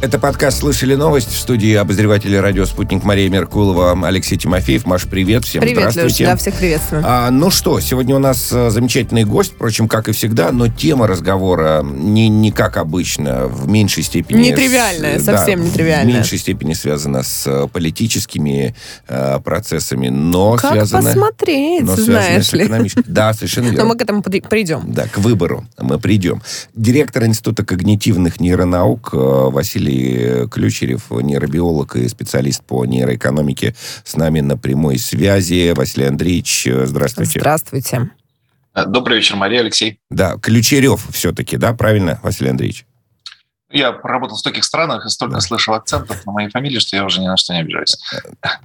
[0.00, 4.86] Это подкаст «Слышали новость» в студии обозреватели радио «Спутник» Мария Меркулова, Алексей Тимофеев.
[4.86, 6.22] Маш, привет, всем привет, здравствуйте.
[6.22, 7.02] Леш, да, всех приветствую.
[7.04, 11.08] А, ну что, сегодня у нас а, замечательный гость, впрочем, как и всегда, но тема
[11.08, 14.50] разговора не, не как обычно, в меньшей степени...
[14.50, 16.14] Нетривиальная, с, совсем да, нетривиальная.
[16.14, 18.76] В меньшей степени связана с а, политическими
[19.08, 21.10] а, процессами, но как связана...
[21.10, 22.70] посмотреть, но знаешь ли.
[23.04, 23.82] Да, совершенно верно.
[23.82, 24.82] Но мы к этому придем.
[24.86, 26.40] Да, к выбору мы придем.
[26.72, 29.87] Директор Института когнитивных нейронаук Василий
[30.50, 33.74] Ключерев, нейробиолог и специалист по нейроэкономике,
[34.04, 35.72] с нами на прямой связи.
[35.72, 37.40] Василий Андреевич, здравствуйте.
[37.40, 38.10] Здравствуйте.
[38.86, 39.98] Добрый вечер, Мария, Алексей.
[40.10, 42.86] Да, Ключерев все-таки, да, правильно, Василий Андреевич?
[43.70, 45.40] Я проработал в стольких странах и столько да.
[45.40, 47.98] слышал акцентов на моей фамилии, что я уже ни на что не обижаюсь.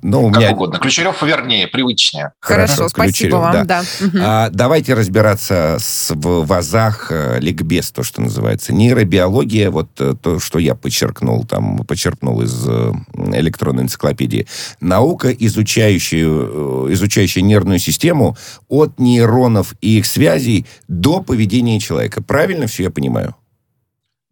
[0.01, 0.51] Ну, у как меня...
[0.51, 0.79] угодно.
[0.79, 2.31] Ключерев вернее, привычнее.
[2.39, 3.67] Хорошо, Хорошо спасибо Ключерев, вам.
[3.67, 3.83] Да.
[3.99, 4.45] Да.
[4.45, 8.73] А, давайте разбираться с, в вазах э, ликбез, то, что называется.
[8.73, 14.47] Нейробиология, вот э, то, что я подчеркнул, там, почерпнул из э, электронной энциклопедии.
[14.79, 18.37] Наука, изучающая, изучающая нервную систему
[18.69, 22.23] от нейронов и их связей до поведения человека.
[22.23, 23.35] Правильно все я понимаю?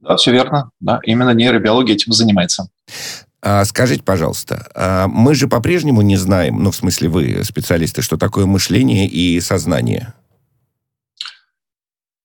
[0.02, 0.72] Да, все верно.
[0.80, 2.68] Да, именно нейробиология этим занимается.
[3.44, 8.18] А, скажите, пожалуйста, а мы же по-прежнему не знаем, ну, в смысле вы, специалисты, что
[8.18, 10.14] такое мышление и сознание?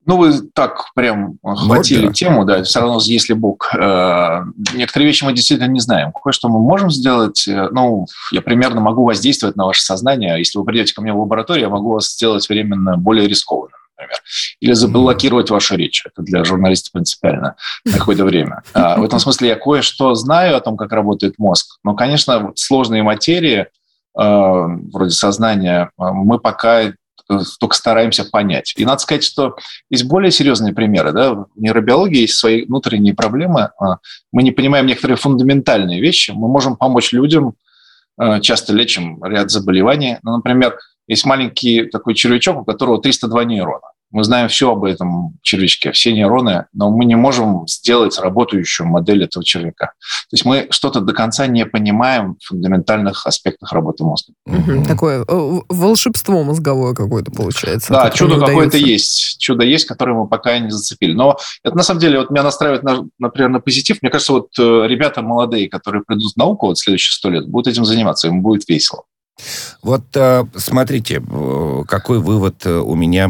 [0.04, 2.12] Ну, вы так прям охватили ну, да.
[2.12, 3.74] тему, да, все равно если Бог.
[3.74, 6.12] Э, некоторые вещи мы действительно не знаем.
[6.12, 10.38] Кое-что мы можем сделать, э, ну, я примерно могу воздействовать на ваше сознание.
[10.38, 14.18] Если вы придете ко мне в лабораторию, я могу вас сделать временно более рискованным например,
[14.60, 16.04] или заблокировать вашу речь.
[16.06, 18.62] Это для журналиста принципиально на какое-то время.
[18.74, 21.78] А, в этом смысле я кое-что знаю о том, как работает мозг.
[21.82, 23.66] Но, конечно, сложные материи,
[24.16, 26.92] а, вроде сознания, а, мы пока э,
[27.58, 28.74] только стараемся понять.
[28.76, 29.56] И надо сказать, что
[29.90, 31.12] есть более серьезные примеры.
[31.12, 31.34] Да?
[31.34, 33.70] В нейробиологии есть свои внутренние проблемы.
[34.32, 36.30] Мы не понимаем некоторые фундаментальные вещи.
[36.30, 37.54] Мы можем помочь людям,
[38.40, 40.18] часто лечим ряд заболеваний.
[40.22, 43.88] Ну, например, есть маленький такой червячок, у которого 302 нейрона.
[44.12, 49.24] Мы знаем все об этом червячке, все нейроны, но мы не можем сделать работающую модель
[49.24, 49.86] этого червяка.
[49.86, 54.32] То есть мы что-то до конца не понимаем в фундаментальных аспектах работы мозга.
[54.46, 54.84] Угу.
[54.86, 57.92] Такое э, волшебство мозговое какое-то получается.
[57.92, 59.38] Да, чудо какое-то есть.
[59.38, 61.12] Чудо есть, которое мы пока не зацепили.
[61.12, 63.98] Но это на самом деле вот меня настраивает, на, например, на позитив.
[64.02, 67.66] Мне кажется, вот э, ребята молодые, которые придут в науку вот следующие сто лет, будут
[67.66, 69.02] этим заниматься, им будет весело.
[69.82, 73.28] Вот э, смотрите, э, какой вывод э, у меня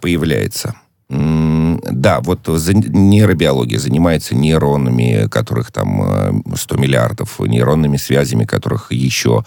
[0.00, 0.74] появляется.
[1.10, 9.42] Да, вот нейробиология занимается нейронами, которых там 100 миллиардов, нейронными связями, которых еще,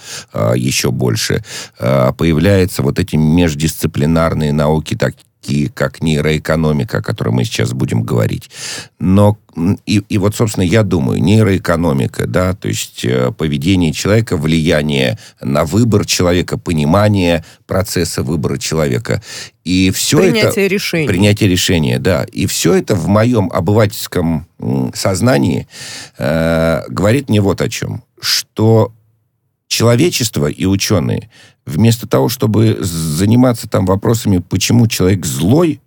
[0.55, 1.43] еще больше.
[1.77, 8.49] Появляются вот эти междисциплинарные науки, так, такие, как нейроэкономика, о которой мы сейчас будем говорить.
[8.99, 9.37] Но
[9.85, 15.65] и, и вот, собственно, я думаю, нейроэкономика, да, то есть э, поведение человека, влияние на
[15.65, 19.21] выбор человека, понимание процесса выбора человека.
[19.65, 20.53] И все принятие это...
[20.53, 21.07] Принятие решения.
[21.07, 22.23] Принятие решения, да.
[22.31, 24.47] И все это в моем обывательском
[24.93, 25.67] сознании
[26.17, 28.03] э, говорит мне вот о чем.
[28.21, 28.93] Что
[29.71, 31.29] человечество и ученые,
[31.65, 35.79] вместо того, чтобы заниматься там вопросами, почему человек злой,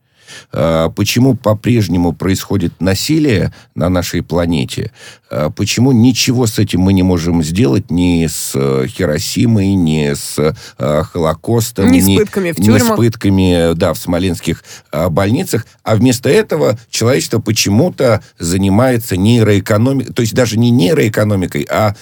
[0.50, 4.92] почему по-прежнему происходит насилие на нашей планете,
[5.34, 10.38] а, почему ничего с этим мы не можем сделать ни с э, Хиросимой, ни с
[10.38, 12.82] э, Холокостом, ни, ни с пытками в тюрьмах.
[12.82, 14.62] Ни с пытками, да, в смоленских
[15.10, 21.94] больницах, а вместо этого человечество почему-то занимается нейроэкономикой, то есть даже не нейроэкономикой, а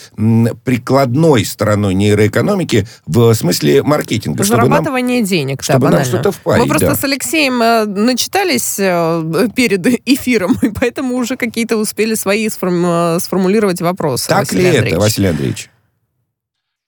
[0.65, 4.45] прикладной стороной нейроэкономики в смысле маркетинга.
[4.45, 6.65] Зарабатывание нам, денег, чтобы да, нам что-то впарить.
[6.65, 6.97] Мы просто да.
[6.97, 7.87] с Алексеем э,
[8.23, 8.77] начитались
[9.55, 14.29] перед эфиром, и поэтому уже какие-то успели свои сформ сформулировать вопросы.
[14.29, 14.93] Так Василий ли Андреевич.
[14.93, 15.71] это, Василий Андреевич?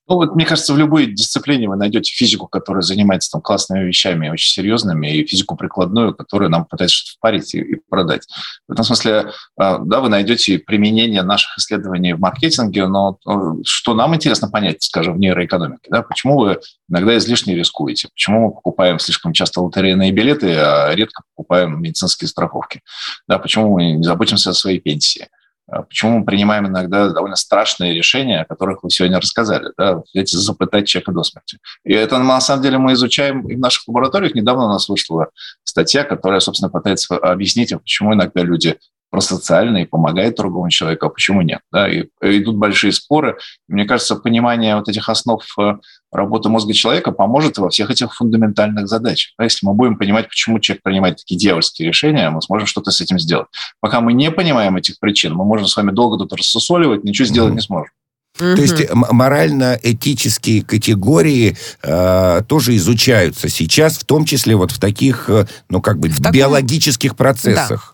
[0.07, 4.29] Ну, вот, мне кажется, в любой дисциплине вы найдете физику, которая занимается там классными вещами,
[4.29, 8.27] очень серьезными, и физику прикладную, которая нам пытается что-то впарить и, и продать.
[8.69, 13.95] В этом смысле, а, да, вы найдете применение наших исследований в маркетинге, но э, что
[13.95, 18.99] нам интересно понять, скажем, в нейроэкономике, да, почему вы иногда излишне рискуете, почему мы покупаем
[18.99, 22.83] слишком часто лотерейные билеты, а редко покупаем медицинские страховки,
[23.27, 25.29] да, почему мы не заботимся о своей пенсии,
[25.67, 30.87] почему мы принимаем иногда довольно страшные решения, о которых вы сегодня рассказали, да, эти запытать
[30.87, 31.59] человека до смерти.
[31.85, 34.35] И это, на самом деле, мы изучаем и в наших лабораториях.
[34.35, 35.29] Недавно у нас вышла
[35.63, 38.79] статья, которая, собственно, пытается объяснить, почему иногда люди
[39.15, 41.61] просоциально и помогает другому человеку, а почему нет?
[41.71, 41.89] Да?
[41.89, 43.39] И идут большие споры.
[43.69, 45.75] Мне кажется, понимание вот этих основ э,
[46.11, 49.35] работы мозга человека поможет во всех этих фундаментальных задачах.
[49.39, 49.45] Да?
[49.45, 53.21] Если мы будем понимать, почему человек принимает такие дьявольские решения, мы сможем что-то с этим
[53.21, 53.47] сделать.
[53.79, 57.53] Пока мы не понимаем этих причин, мы можем с вами долго тут рассусоливать, ничего сделать
[57.53, 57.55] mm-hmm.
[57.55, 57.93] не сможем.
[58.37, 65.47] То есть морально-этические категории э, тоже изучаются сейчас, в том числе вот в таких, э,
[65.69, 67.27] ну как бы, в биологических таком...
[67.27, 67.94] процессах.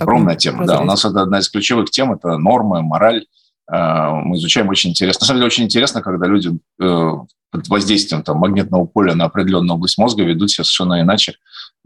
[0.00, 0.78] Огромная тема, разрезе.
[0.78, 0.82] да.
[0.82, 3.26] У нас это одна из ключевых тем, это нормы, мораль.
[3.70, 5.24] Э, мы изучаем очень интересно.
[5.24, 6.50] На самом деле очень интересно, когда люди
[6.80, 7.12] э,
[7.50, 11.34] под воздействием там, магнитного поля на определенную область мозга ведут себя совершенно иначе,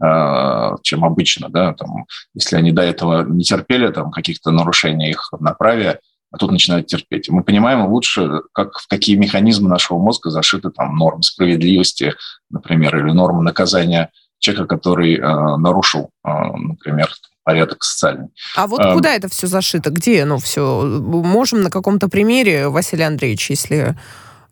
[0.03, 1.49] э, чем обычно.
[1.49, 1.73] Да?
[1.73, 5.99] Там, если они до этого не терпели там, каких-то нарушений их равноправия,
[6.31, 7.29] а тут начинают терпеть.
[7.29, 12.13] Мы понимаем лучше, как, в какие механизмы нашего мозга зашиты там нормы справедливости,
[12.49, 17.09] например, или нормы наказания человека, который э, нарушил, э, например,
[17.45, 18.27] порядок социальный.
[18.55, 19.91] А вот э, куда это все зашито?
[19.91, 20.81] Где оно все?
[20.81, 23.95] Можем на каком-то примере, Василий Андреевич, если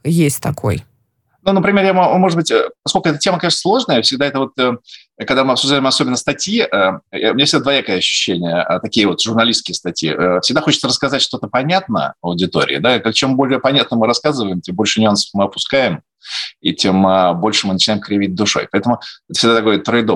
[0.04, 0.86] есть такой?
[1.46, 4.78] Ну, например, я, может быть, э, поскольку эта тема, конечно, сложная, всегда это вот, э,
[5.28, 9.76] когда мы обсуждаем особенно статьи, э, у меня всегда двоякое ощущение, а, такие вот журналистские
[9.76, 10.16] статьи.
[10.42, 15.02] Всегда хочется рассказать что-то понятно аудитории, да, как чем более понятно мы рассказываем, тем больше
[15.02, 16.02] нюансов мы опускаем,
[16.62, 18.70] и тем а, больше мы начинаем кривить душой.
[18.72, 20.10] Поэтому это всегда такой трейд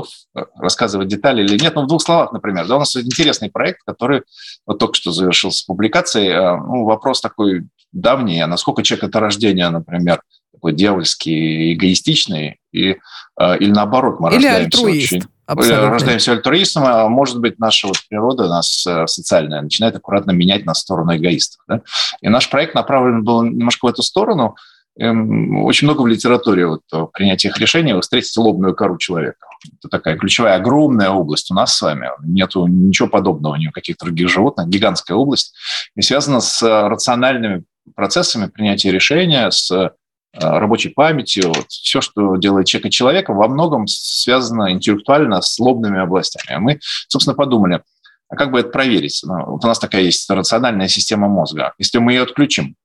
[0.56, 1.76] рассказывать детали или нет.
[1.76, 2.68] Ну, в двух словах, например.
[2.68, 4.24] Да, у нас интересный проект, который
[4.66, 6.34] вот только что завершился публикацией.
[6.34, 10.22] Ну, вопрос такой давний, а насколько человек это рождение, например,
[10.58, 12.98] такой дьявольский, эгоистичный, и,
[13.40, 15.14] э, или наоборот, мы или рождаемся альтруист.
[15.14, 15.24] очень...
[15.46, 15.90] Абсолютно.
[15.92, 20.74] Рождаемся альтруистом, а может быть, наша вот природа, нас э, социальная, начинает аккуратно менять на
[20.74, 21.62] сторону эгоистов.
[21.70, 21.82] Да?
[22.20, 24.58] И наш проект направлен был немножко в эту сторону.
[25.00, 26.82] Эм, очень много в литературе вот,
[27.14, 29.46] принятия их решений вы встретите лобную кору человека.
[29.80, 32.10] Это такая ключевая, огромная область у нас с вами.
[32.26, 34.68] Нету ничего подобного ни у каких других животных.
[34.68, 35.56] Гигантская область.
[35.96, 37.64] И связана с рациональными
[37.96, 39.92] процессами принятия решения, с Э,
[40.40, 46.58] рабочей памятью, вот, все, что делает человека во многом связано интеллектуально с лобными областями.
[46.58, 47.82] А мы, собственно, подумали,
[48.30, 49.22] а как бы это проверить?
[49.24, 51.74] Ну, вот у нас такая есть рациональная система мозга.
[51.78, 52.76] Если мы ее отключим,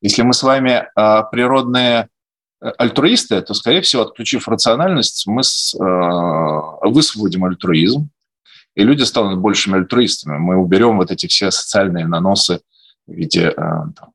[0.00, 2.08] если мы с вами э, природные
[2.62, 8.10] э, альтруисты, то, скорее всего, отключив рациональность, мы с, э, высвободим альтруизм,
[8.76, 10.38] и люди станут большими альтруистами.
[10.38, 12.60] Мы уберем вот эти все социальные наносы
[13.06, 13.62] в виде э,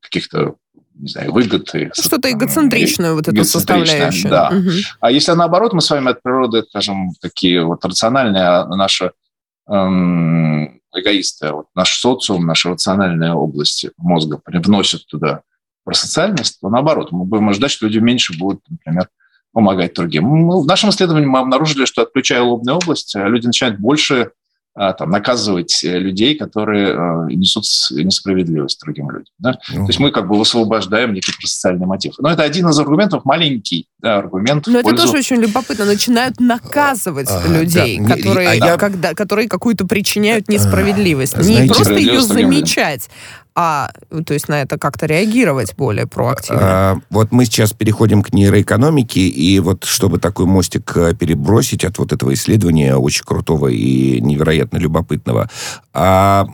[0.02, 0.56] каких-то
[0.98, 1.92] не знаю, выгоды.
[1.94, 4.30] Что-то эгоцентричную вот эту составляющую.
[4.30, 4.50] Да.
[4.50, 4.70] Угу.
[5.02, 9.12] А если наоборот, мы с вами от природы, скажем, такие вот рациональные, а наши
[9.70, 15.42] эм, эгоисты, вот наш социум, наша рациональная область мозга вносят туда
[15.84, 19.10] про социальность, то наоборот, мы будем ожидать, что люди меньше будут, например,
[19.52, 20.26] помогать другим.
[20.26, 24.32] Мы, в нашем исследовании мы обнаружили, что отключая лобную область, люди начинают больше
[24.76, 29.34] там, наказывать э, людей, которые э, несут несправедливость другим людям.
[29.40, 29.58] Да?
[29.70, 29.86] Ну.
[29.86, 32.16] То есть мы как бы высвобождаем некий социальный мотив.
[32.20, 34.68] Но это один из аргументов, маленький да, аргумент.
[34.68, 35.06] Но это пользу...
[35.06, 35.86] тоже очень любопытно.
[35.86, 38.16] Начинают наказывать а, людей, да.
[38.16, 38.78] которые, а я...
[38.78, 41.42] когда, которые какую-то причиняют несправедливость.
[41.42, 43.10] Знаете, Не просто ее замечать,
[43.56, 43.90] а
[44.26, 46.62] то есть на это как-то реагировать более проактивно.
[46.62, 51.98] А, вот мы сейчас переходим к нейроэкономике, и вот чтобы такой мостик э, перебросить от
[51.98, 55.50] вот этого исследования очень крутого и невероятно любопытного,
[55.94, 56.46] а,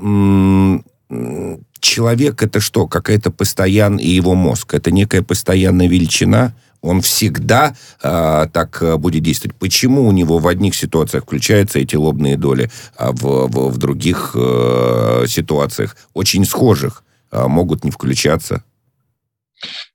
[1.80, 2.88] человек это что?
[2.88, 9.24] Какая-то постоянная, и его мозг, это некая постоянная величина, он всегда э, так э, будет
[9.24, 9.56] действовать.
[9.58, 14.36] Почему у него в одних ситуациях включаются эти лобные доли, а в, в, в других
[14.36, 18.64] э, ситуациях, очень схожих, э, могут не включаться?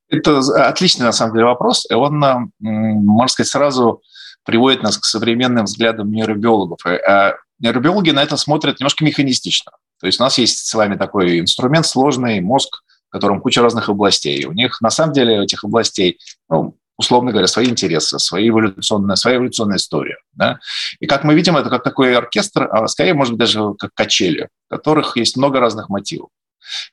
[0.08, 1.86] Это отличный, на самом деле, вопрос.
[1.90, 4.02] Он, можно сказать, сразу
[4.44, 6.78] приводит нас к современным взглядам нейробиологов.
[6.86, 9.72] А нейробиологи на это смотрят немножко механистично.
[10.00, 13.88] То есть у нас есть с вами такой инструмент сложный, мозг, в котором куча разных
[13.88, 14.44] областей.
[14.44, 16.18] У них на самом деле этих областей,
[16.48, 20.16] ну, условно говоря, свои интересы, свои эволюционная, своя эволюционная история.
[20.34, 20.58] Да?
[21.00, 24.48] И как мы видим, это как такой оркестр, а скорее, может быть, даже как качели,
[24.68, 26.30] в которых есть много разных мотивов.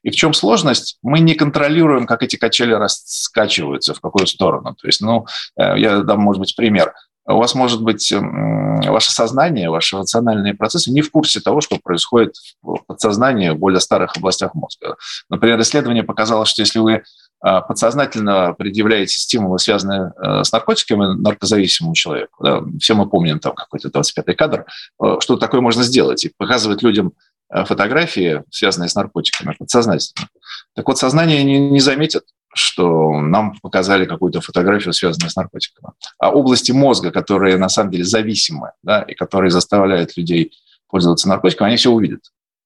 [0.04, 0.98] И в чем сложность?
[1.02, 4.76] Мы не контролируем, как эти качели раскачиваются, в какую сторону.
[4.76, 5.26] То есть, ну,
[5.58, 6.94] э, я дам, может быть, пример
[7.26, 12.36] у вас может быть ваше сознание, ваши рациональные процессы не в курсе того, что происходит
[12.62, 14.98] в подсознании в более старых областях мозга.
[15.30, 17.04] Например, исследование показало, что если вы
[17.44, 23.90] подсознательно предъявляете стимулы, связанные э, с наркотиками наркозависимому человеку, да, все мы помним там какой-то
[23.90, 24.66] 25-й кадр,
[25.04, 27.12] э, что такое можно сделать, и показывать людям
[27.54, 30.30] э, фотографии, связанные с наркотиками, подсознательно.
[30.74, 32.24] Так вот, сознание не, не заметит,
[32.54, 35.92] что нам показали какую-то фотографию, связанную с наркотиками.
[36.20, 40.54] А области мозга, которые на самом деле зависимы, да, и которые заставляют людей
[40.88, 42.22] пользоваться наркотиками, они все увидят.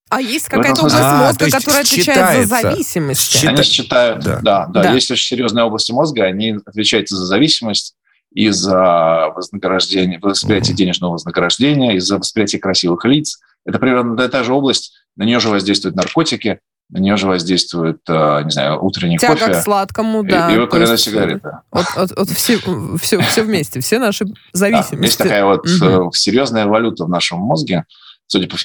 [0.09, 3.31] А есть какая-то область а, мозга, которая отвечает за зависимость?
[3.31, 3.49] Счита...
[3.49, 4.39] Они считают, да.
[4.41, 4.93] Да, да, да.
[4.93, 7.95] Есть очень серьезные области мозга, они отвечают за зависимость,
[8.33, 10.77] и за вознаграждение, восприятие mm-hmm.
[10.77, 13.39] денежного вознаграждения, и за восприятие красивых лиц.
[13.65, 16.59] Это примерно та же область, на нее же воздействуют наркотики,
[16.89, 19.53] на нее же воздействует, э, не знаю, утренний Тяга кофе.
[19.53, 20.51] к сладкому, да.
[20.51, 21.61] И, и выкуренная сигарета.
[21.71, 22.59] Вот, вот, вот все,
[23.01, 24.95] все, все вместе, все наши зависимости.
[24.95, 26.11] Да, есть такая вот угу.
[26.13, 27.85] серьезная валюта в нашем мозге,
[28.27, 28.55] судя по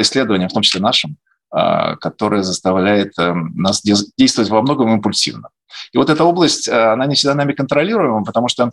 [0.00, 1.16] исследованиям, в том числе нашим,
[1.54, 5.48] э, которая заставляет нас действовать во многом импульсивно.
[5.92, 8.70] И вот эта область, она не всегда нами контролируема, потому что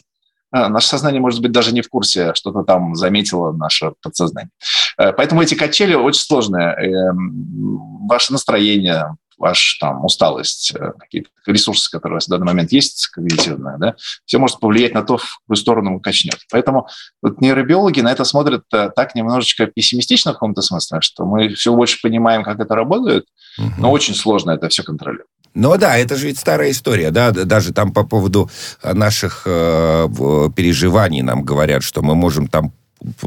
[0.51, 4.50] наше сознание, может быть, даже не в курсе, что-то там заметило наше подсознание.
[4.98, 6.74] Э, поэтому эти качели очень сложные.
[6.74, 12.72] Эм, ваше настроение, ваша там усталость, э, какие-то ресурсы, которые у вас в данный момент
[12.72, 16.38] есть, когнитивные, да, все может повлиять на то, в какую сторону вы качнет.
[16.51, 16.88] Поэтому
[17.22, 21.74] вот нейробиологи на это смотрят э, так немножечко пессимистично в каком-то смысле, что мы все
[21.74, 23.25] больше понимаем, как это работает,
[23.58, 23.72] угу.
[23.77, 25.27] но очень сложно это все контролировать.
[25.55, 28.50] Ну да, это же ведь старая история, да, даже там по поводу
[28.84, 30.08] наших э,
[30.55, 32.72] переживаний нам говорят, что мы можем там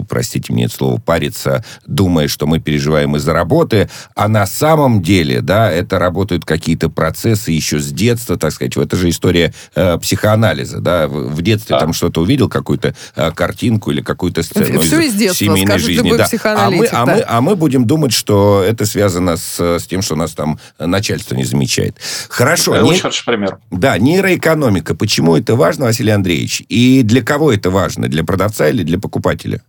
[0.09, 5.41] простите мне это слово, париться, думая, что мы переживаем из-за работы, а на самом деле,
[5.41, 8.77] да, это работают какие-то процессы еще с детства, так сказать.
[8.77, 11.09] Это же история э, психоанализа, да.
[11.09, 11.81] В, в детстве да.
[11.81, 16.17] там что-то увидел, какую-то э, картинку или какую-то сцену Все из, из детства, семейной жизни.
[16.17, 16.29] Да.
[16.45, 20.17] А, мы, а, мы, а мы будем думать, что это связано с, с тем, что
[20.17, 21.97] нас там начальство не замечает.
[22.29, 22.75] Хорошо.
[22.75, 22.91] Это не...
[22.91, 23.59] очень хороший пример.
[23.71, 24.95] Да, нейроэкономика.
[24.95, 26.63] Почему это важно, Василий Андреевич?
[26.69, 28.09] И для кого это важно?
[28.09, 29.62] Для продавца или для покупателя?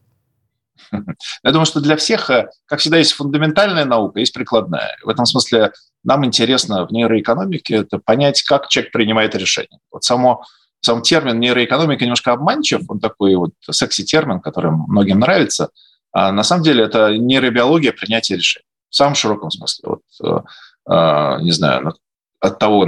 [1.44, 4.96] Я думаю, что для всех, э, как всегда, есть фундаментальная наука, есть прикладная.
[5.04, 5.72] В этом смысле
[6.04, 9.80] нам интересно в нейроэкономике это понять, как человек принимает решения.
[9.92, 10.44] Вот само,
[10.82, 15.70] сам термин нейроэкономика немножко обманчив, он такой вот секси-термин, который многим нравится.
[16.12, 19.90] А на самом деле это нейробиология принятия решений в самом широком смысле.
[19.90, 21.96] Вот, э, э, не знаю,
[22.40, 22.86] от того,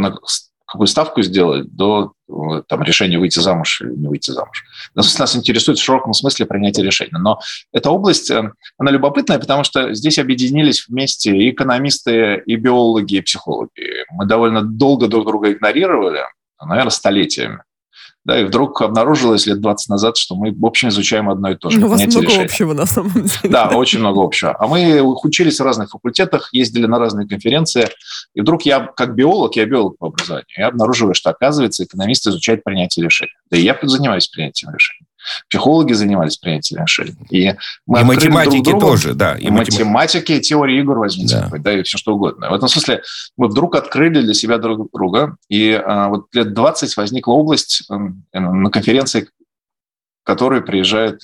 [0.66, 2.14] какую ставку сделать, до
[2.68, 4.64] там, решения выйти замуж или не выйти замуж.
[4.96, 7.18] Нас, нас интересует в широком смысле принятие решения.
[7.18, 7.40] Но
[7.72, 13.22] эта область, э, она любопытная, потому что здесь объединились вместе и экономисты, и биологи, и
[13.22, 14.06] психологи.
[14.12, 16.24] Мы довольно долго друг друга игнорировали,
[16.60, 17.62] наверное, столетиями.
[18.26, 21.70] Да, и вдруг обнаружилось лет 20 назад, что мы, в общем, изучаем одно и то
[21.70, 21.80] же.
[21.86, 22.46] У вас много решения.
[22.46, 23.30] общего, на самом деле.
[23.44, 24.56] Да, очень много общего.
[24.60, 27.88] А мы учились в разных факультетах, ездили на разные конференции,
[28.34, 32.64] и вдруг я, как биолог, я биолог по образованию, я обнаруживаю, что, оказывается, экономист изучает
[32.64, 33.32] принятие решений.
[33.52, 35.06] Да и я занимаюсь принятием решений.
[35.50, 37.16] Психологи занимались принятием решений.
[37.30, 37.56] И,
[37.86, 39.36] мы и математики друг другу, тоже, да.
[39.36, 41.58] И математики, теории игр возьмите, да.
[41.58, 42.50] да, и все что угодно.
[42.50, 43.02] В этом смысле
[43.38, 48.40] мы вдруг открыли для себя друг друга, и а, вот лет 20 возникла область а,
[48.40, 49.28] на конференции,
[50.24, 51.22] в которой приезжают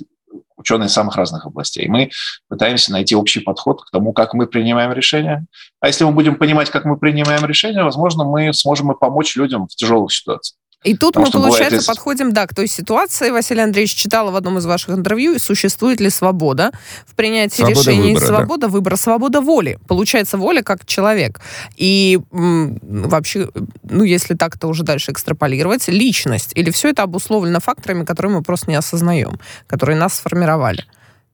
[0.61, 1.87] ученые самых разных областей.
[1.87, 2.11] Мы
[2.47, 5.45] пытаемся найти общий подход к тому, как мы принимаем решения.
[5.79, 9.67] А если мы будем понимать, как мы принимаем решения, возможно, мы сможем и помочь людям
[9.67, 10.57] в тяжелых ситуациях.
[10.83, 11.87] И тут Потому мы, получается, бывает...
[11.87, 13.29] подходим, да, к той ситуации.
[13.29, 16.71] Василий Андреевич читала в одном из ваших интервью, существует ли свобода
[17.05, 18.67] в принятии свобода решений, выбора, свобода да.
[18.67, 19.77] выбора, свобода воли.
[19.87, 21.39] Получается, воля как человек.
[21.77, 23.49] И м, вообще,
[23.83, 26.51] ну, если так-то уже дальше экстраполировать, личность.
[26.55, 30.85] Или все это обусловлено факторами, которые мы просто не осознаем, которые нас сформировали.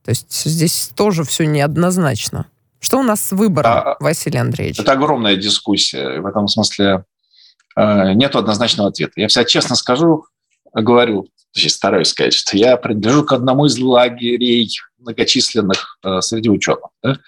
[0.04, 2.46] То есть здесь тоже все неоднозначно.
[2.80, 4.78] Что у нас с выбором, а, Василий Андреевич?
[4.78, 6.20] Это огромная дискуссия.
[6.20, 7.04] В этом смысле
[7.78, 9.12] нет однозначного ответа.
[9.16, 10.24] Я всегда честно скажу,
[10.74, 16.88] говорю, точнее, стараюсь сказать, что я принадлежу к одному из лагерей многочисленных э, среди ученых.
[17.02, 17.18] Да?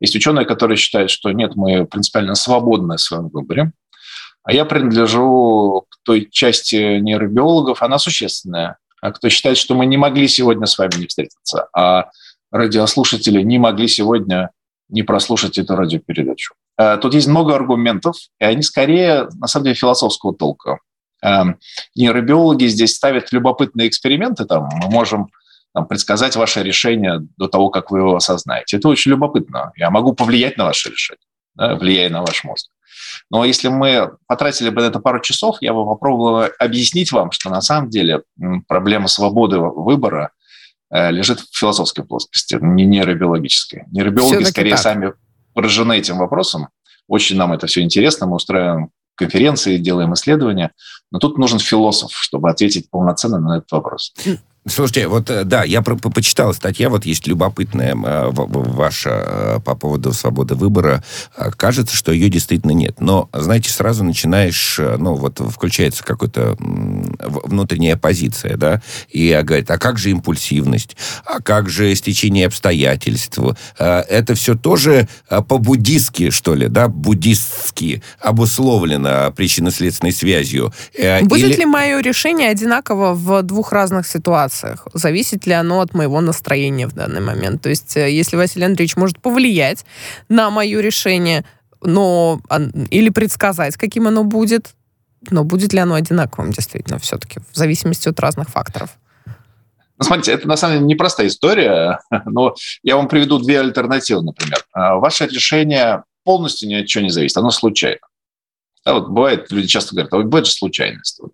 [0.00, 3.72] Есть ученые, которые считают, что нет, мы принципиально свободны в своем выборе.
[4.42, 9.96] А я принадлежу к той части нейробиологов, она существенная, а кто считает, что мы не
[9.96, 12.10] могли сегодня с вами не встретиться, а
[12.50, 14.50] радиослушатели не могли сегодня
[14.88, 16.54] не прослушать эту радиопередачу.
[16.80, 20.78] Э, тут есть много аргументов, и они скорее, на самом деле, философского толка.
[21.22, 21.58] Эм,
[21.94, 25.28] нейробиологи здесь ставят любопытные эксперименты, там, мы можем
[25.74, 28.78] там, предсказать ваше решение до того, как вы его осознаете.
[28.78, 29.72] Это очень любопытно.
[29.76, 31.20] Я могу повлиять на ваше решение,
[31.54, 32.70] да, влияя на ваш мозг.
[33.30, 37.50] Но если мы потратили бы на это пару часов, я бы попробовал объяснить вам, что
[37.50, 38.22] на самом деле
[38.66, 40.30] проблема свободы выбора
[40.90, 43.84] э, лежит в философской плоскости, не нейробиологической.
[43.90, 44.78] Нейробиологи скорее так.
[44.78, 45.12] сами
[45.54, 46.68] поражены этим вопросом.
[47.06, 48.26] Очень нам это все интересно.
[48.26, 50.72] Мы устраиваем конференции, делаем исследования.
[51.10, 54.14] Но тут нужен философ, чтобы ответить полноценно на этот вопрос.
[54.68, 59.74] Слушайте, вот э, да, я про почитал статья, вот есть любопытная э, ваша э, по
[59.74, 61.02] поводу свободы выбора.
[61.56, 63.00] Кажется, что ее действительно нет.
[63.00, 69.96] Но, знаете, сразу начинаешь, ну вот включается какая-то внутренняя позиция, да, и говорит, а как
[69.96, 73.38] же импульсивность, а как же стечение обстоятельств?
[73.78, 80.72] Это все тоже по-буддистски, что ли, да, буддистски обусловлено причинно-следственной связью.
[81.22, 81.60] Будет Или...
[81.60, 84.50] ли мое решение одинаково в двух разных ситуациях?
[84.60, 84.86] Ситуациях?
[84.94, 87.62] Зависит ли оно от моего настроения в данный момент?
[87.62, 89.84] То есть, э, если Василий Андреевич может повлиять
[90.28, 91.44] на мое решение,
[91.82, 92.40] но
[92.90, 94.74] или предсказать, каким оно будет,
[95.30, 98.90] но будет ли оно одинаковым действительно все-таки, в зависимости от разных факторов?
[99.98, 104.64] Ну, смотрите, это на самом деле непростая история, но я вам приведу две альтернативы, например.
[104.72, 108.00] А, ваше решение полностью ни от чего не зависит, оно случайно.
[108.84, 111.18] Да, вот бывает, люди часто говорят, а бывает же случайность.
[111.20, 111.32] Вот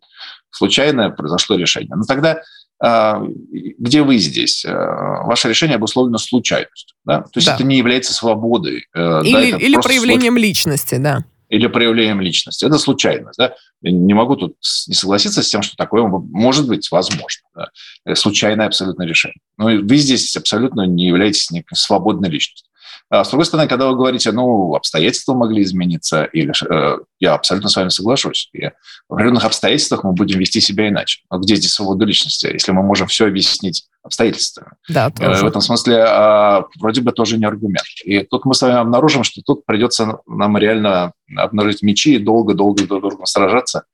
[0.56, 1.94] случайное произошло решение.
[1.94, 2.42] Но тогда
[2.80, 4.64] где вы здесь?
[4.66, 6.96] А, ваше решение обусловлено случайностью.
[7.04, 7.22] Да?
[7.22, 7.54] То есть да.
[7.54, 8.86] это не является свободой.
[8.94, 10.46] Э, или, да, или проявлением случай...
[10.46, 11.24] личности, да.
[11.48, 12.64] Или проявлением личности.
[12.64, 13.38] Это случайность.
[13.38, 13.54] Да?
[13.80, 14.56] Я не могу тут
[14.88, 17.48] не согласиться с тем, что такое может быть возможно.
[17.54, 17.68] Да?
[18.04, 19.40] Э, случайное абсолютно решение.
[19.56, 22.70] Но вы здесь абсолютно не являетесь некой свободной личностью.
[23.08, 27.68] А с другой стороны, когда вы говорите, ну, обстоятельства могли измениться, или э, я абсолютно
[27.68, 28.70] с вами соглашусь, и
[29.08, 31.22] в определенных обстоятельствах мы будем вести себя иначе.
[31.30, 34.70] Но где здесь свобода личности, если мы можем все объяснить обстоятельствами?
[34.88, 35.44] Да, э, тоже.
[35.44, 37.86] В этом смысле э, вроде бы тоже не аргумент.
[38.04, 42.86] И тут мы с вами обнаружим, что тут придется нам реально обнаружить мечи и долго-долго
[42.86, 43.84] друг другом сражаться,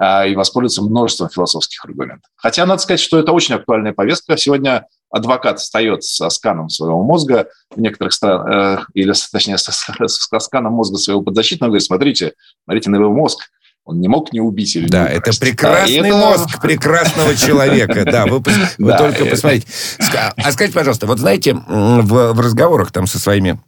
[0.00, 2.30] э, и воспользоваться множеством философских аргументов.
[2.36, 4.38] Хотя надо сказать, что это очень актуальная повестка.
[4.38, 10.38] Сегодня адвокат встает со сканом своего мозга в некоторых странах, э, или точнее со, со
[10.40, 12.32] сканом мозга своего подзащитного, говорит, смотрите,
[12.64, 13.44] смотрите на его мозг,
[13.84, 16.60] он не мог не убить или Да, не это прекрасный да, мозг это...
[16.60, 18.04] прекрасного человека.
[18.04, 18.42] Да, вы,
[18.78, 19.68] вы только посмотрите.
[20.12, 23.60] А скажите, пожалуйста, вот знаете, в, в разговорах там со своими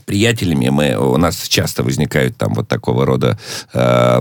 [0.00, 3.38] приятелями мы, у нас часто возникают там вот такого рода
[3.72, 4.20] э,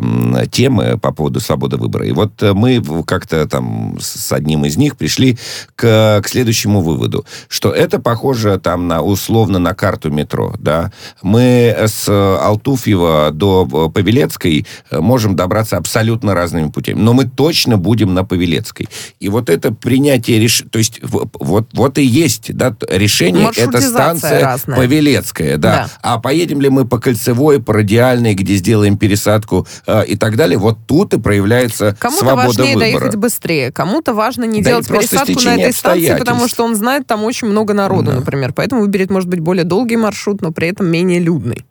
[0.52, 2.06] темы по поводу свободы выбора.
[2.08, 5.38] И вот мы как-то там с одним из них пришли
[5.76, 10.92] к, к следующему выводу, что это похоже там на условно на карту метро, да.
[11.22, 18.24] Мы с Алтуфьева до Павелецкой можем добраться абсолютно разными путями, но мы точно будем на
[18.24, 18.88] Павелецкой.
[19.20, 24.42] И вот это принятие решения, то есть вот, вот и есть, да, решение, это станция
[24.42, 24.78] разная.
[24.78, 25.90] Павелецкая, да.
[26.02, 30.58] А поедем ли мы по кольцевой, по радиальной, где сделаем пересадку э, и так далее,
[30.58, 33.00] вот тут и проявляется Кому-то свобода важнее выбора.
[33.00, 37.08] доехать быстрее, кому-то важно не да делать пересадку на этой станции, потому что он знает
[37.08, 38.18] там очень много народу, да.
[38.18, 38.54] например.
[38.54, 41.66] Поэтому выберет, может быть, более долгий маршрут, но при этом менее людный.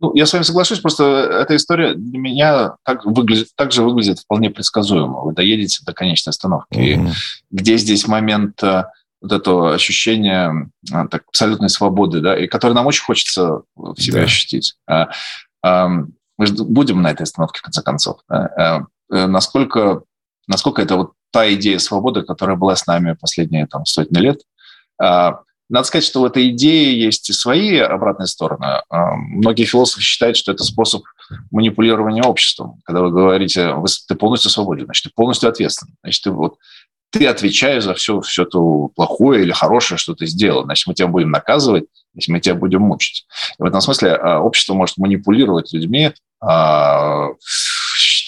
[0.00, 4.20] Ну, я с вами соглашусь, просто эта история для меня так, выглядит, так же выглядит
[4.20, 5.22] вполне предсказуемо.
[5.22, 6.78] Вы доедете до конечной остановки.
[6.78, 7.12] Mm-hmm.
[7.50, 8.84] где здесь момент э,
[9.20, 14.18] вот это ощущение а, так, абсолютной свободы, да, и которое нам очень хочется в себе
[14.18, 14.24] да.
[14.24, 14.74] ощутить.
[14.86, 15.08] А,
[15.62, 18.20] а, мы же будем на этой остановке, в конце концов.
[18.28, 18.86] Да?
[19.10, 20.02] Э, насколько,
[20.46, 24.42] насколько это вот та идея свободы, которая была с нами последние там, сотни лет.
[24.98, 28.80] Надо сказать, что в этой идее есть и свои обратные стороны.
[28.90, 31.02] Многие философы считают, что это способ
[31.50, 32.80] манипулирования обществом.
[32.84, 33.74] Когда вы говорите,
[34.06, 35.94] ты полностью свободен, значит, ты полностью ответственен.
[36.02, 36.56] Значит, ты вот
[37.10, 40.64] ты отвечаешь за все, все то плохое или хорошее, что ты сделал.
[40.64, 43.26] Значит, мы тебя будем наказывать, если мы тебя будем мучить.
[43.58, 47.28] И в этом смысле а, общество может манипулировать людьми, а,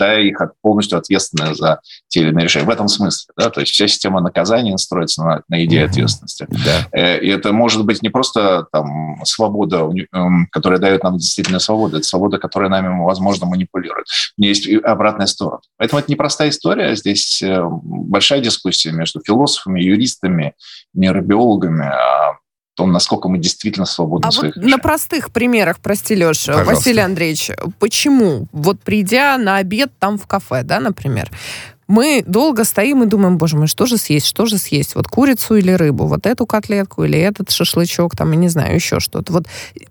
[0.01, 2.67] считая их полностью ответственными за те или иные решения.
[2.67, 3.33] В этом смысле.
[3.37, 3.51] Да?
[3.51, 6.47] То есть вся система наказания строится на, на идее ответственности.
[6.51, 6.89] Да.
[6.93, 11.99] Э, и это может быть не просто там, свобода, эм, которая дает нам действительно свободу,
[11.99, 14.07] это свобода, которая нами, возможно, манипулирует.
[14.37, 15.61] У меня есть и обратная сторона.
[15.77, 16.97] Поэтому это непростая история.
[16.97, 20.55] Здесь э, большая дискуссия между философами, юристами,
[20.95, 22.39] нейробиологами, а
[22.81, 26.75] том, насколько мы действительно свободны а в своих вот на простых примерах, прости, Леша, Пожалуйста.
[26.75, 31.31] Василий Андреевич, почему, вот придя на обед там в кафе, да, например,
[31.91, 34.95] мы долго стоим и думаем, боже мой, что же съесть, что же съесть?
[34.95, 39.01] Вот курицу или рыбу, вот эту котлетку или этот шашлычок, там, я не знаю, еще
[39.01, 39.33] что-то.
[39.33, 39.47] Вот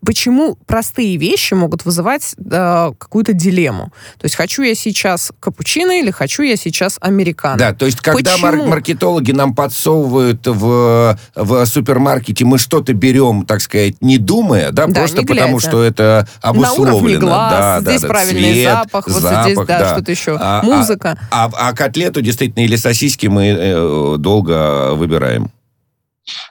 [0.06, 3.92] почему простые вещи могут вызывать э, какую-то дилемму?
[4.18, 7.58] То есть хочу я сейчас капучино или хочу я сейчас американо?
[7.58, 13.60] Да, то есть когда мар- маркетологи нам подсовывают в, в супермаркете, мы что-то берем, так
[13.60, 16.86] сказать, не думая, да, да просто потому что это обусловлено.
[16.86, 19.94] На уровне глаз, да, здесь да, правильный цвет, запах, вот запах, здесь, да, да.
[19.94, 21.20] что-то еще, а, музыка.
[21.30, 25.49] А, а, а котлету действительно или сосиски мы э, долго выбираем?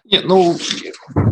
[0.04, 0.56] Нет, ну,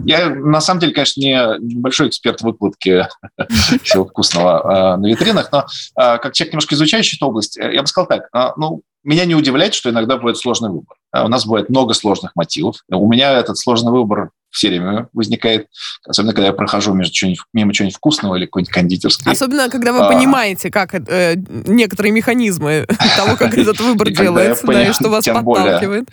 [0.04, 3.08] я на самом деле, конечно, не большой эксперт выкладке
[3.82, 5.66] всего вкусного э, на витринах, но
[6.00, 9.74] э, как человек, немножко изучающий эту область, я бы сказал так, ну, меня не удивляет,
[9.74, 10.96] что иногда бывает сложный выбор.
[11.12, 12.76] У нас бывает много сложных мотивов.
[12.88, 15.68] У меня этот сложный выбор все время возникает,
[16.06, 19.32] особенно когда я прохожу между чего мимо чего-нибудь вкусного или какой-нибудь кондитерской.
[19.32, 21.34] Особенно, когда вы а, понимаете, как э,
[21.66, 26.08] некоторые механизмы того, как этот выбор делается, да, и что вас подталкивает.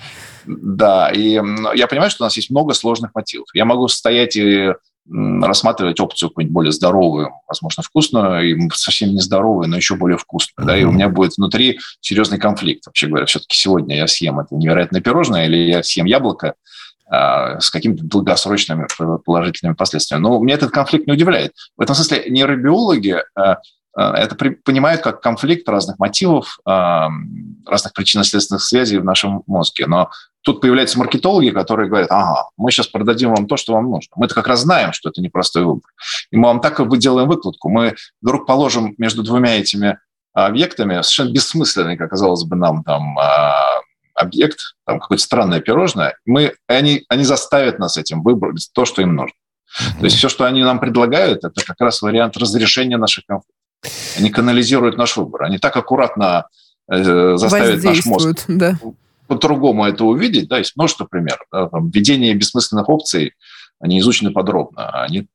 [0.45, 1.39] Да, и
[1.75, 3.47] я понимаю, что у нас есть много сложных мотивов.
[3.53, 4.73] Я могу стоять и
[5.09, 10.65] рассматривать опцию какую-нибудь более здоровую, возможно, вкусную, и совсем не здоровую, но еще более вкусную.
[10.65, 10.67] Mm-hmm.
[10.67, 12.85] Да, и у меня будет внутри серьезный конфликт.
[12.85, 16.55] Вообще говоря, все-таки сегодня я съем это невероятное пирожное или я съем яблоко
[17.09, 18.87] с какими-то долгосрочными
[19.23, 20.23] положительными последствиями.
[20.23, 21.51] Но меня этот конфликт не удивляет.
[21.77, 23.57] В этом смысле нейробиологи а,
[23.95, 29.85] а, это понимают как конфликт разных мотивов, разных причинно-следственных связей в нашем мозге.
[29.85, 30.09] Но
[30.41, 34.11] тут появляются маркетологи, которые говорят, ага, мы сейчас продадим вам то, что вам нужно.
[34.15, 35.89] Мы-то как раз знаем, что это непростой выбор.
[36.31, 37.69] И мы вам так как делаем выкладку.
[37.69, 39.97] Мы вдруг положим между двумя этими
[40.33, 43.81] объектами совершенно бессмысленный, как казалось бы нам, там, а,
[44.13, 49.15] объект, там какое-то странное пирожное, мы, они, они заставят нас этим выбрать то, что им
[49.15, 49.35] нужно.
[49.99, 53.55] То есть все, что они нам предлагают, это как раз вариант разрешения наших конфликтов.
[54.17, 55.43] Они канализируют наш выбор.
[55.43, 56.47] Они так аккуратно
[56.91, 58.77] э, заставят наш мозг да
[59.27, 61.45] по-другому это увидеть, да, есть множество примеров.
[61.51, 63.33] Да, там, введение бессмысленных опций,
[63.79, 64.89] они изучены подробно.
[65.03, 65.27] Они,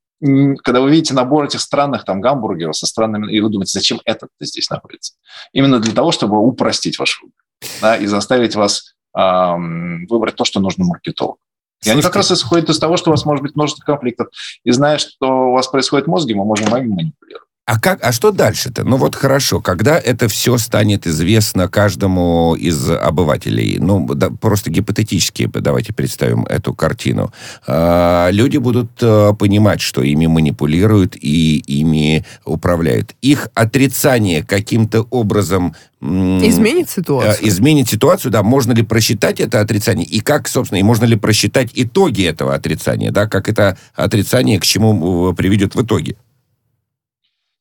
[0.63, 4.31] когда вы видите набор этих странных там гамбургеров со странными, и вы думаете, зачем этот
[4.41, 5.15] здесь находится?
[5.53, 7.35] Именно для того, чтобы упростить ваш выбор
[7.81, 11.39] да, и заставить вас эм, выбрать то, что нужно маркетологу.
[11.85, 14.29] И они как раз исходят из того, что у вас может быть множество конфликтов.
[14.65, 17.48] И зная, что у вас происходит в мозге, мы можем вами манипулировать.
[17.69, 18.83] А, как, а что дальше-то?
[18.83, 25.51] Ну вот хорошо, когда это все станет известно каждому из обывателей, ну да, просто гипотетически
[25.53, 27.31] давайте представим эту картину,
[27.67, 33.15] э, люди будут э, понимать, что ими манипулируют и ими управляют.
[33.21, 35.75] Их отрицание каким-то образом...
[36.01, 37.45] Изменит ситуацию?
[37.45, 38.43] Э, изменит ситуацию, да.
[38.43, 40.07] Можно ли просчитать это отрицание?
[40.07, 43.27] И как, собственно, и можно ли просчитать итоги этого отрицания, да?
[43.27, 46.17] Как это отрицание к чему приведет в итоге?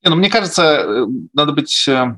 [0.10, 2.16] Ну, мне кажется, э, надо быть э,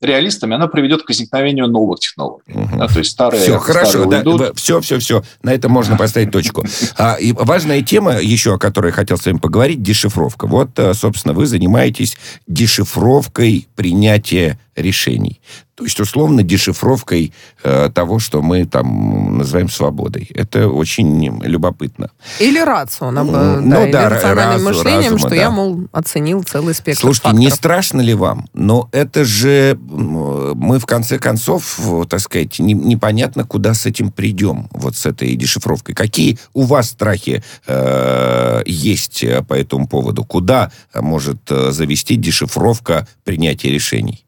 [0.00, 2.52] реалистами, она приведет к возникновению новых технологий.
[2.52, 2.78] Угу.
[2.78, 5.22] Да, то есть старые Все, хорошо, да, все, все, все.
[5.42, 6.64] На этом можно поставить точку.
[6.96, 10.46] А, и важная тема еще, о которой я хотел с вами поговорить, дешифровка.
[10.46, 15.40] Вот, э, собственно, вы занимаетесь дешифровкой принятия решений.
[15.76, 20.30] То есть, условно, дешифровкой э, того, что мы там называем свободой.
[20.34, 22.10] Это очень любопытно.
[22.40, 25.36] Или рацио, ну, да, ну, или да, рациональным разу, мышлением, разума, что да.
[25.36, 27.40] я, мол, оценил целый спектр Слушайте, факторов.
[27.40, 28.46] не страшно ли вам?
[28.54, 34.68] Но это же мы, в конце концов, так сказать, не, непонятно, куда с этим придем,
[34.70, 35.94] вот с этой дешифровкой.
[35.94, 40.24] Какие у вас страхи э, есть по этому поводу?
[40.24, 44.25] Куда может э, завести дешифровка принятия решений?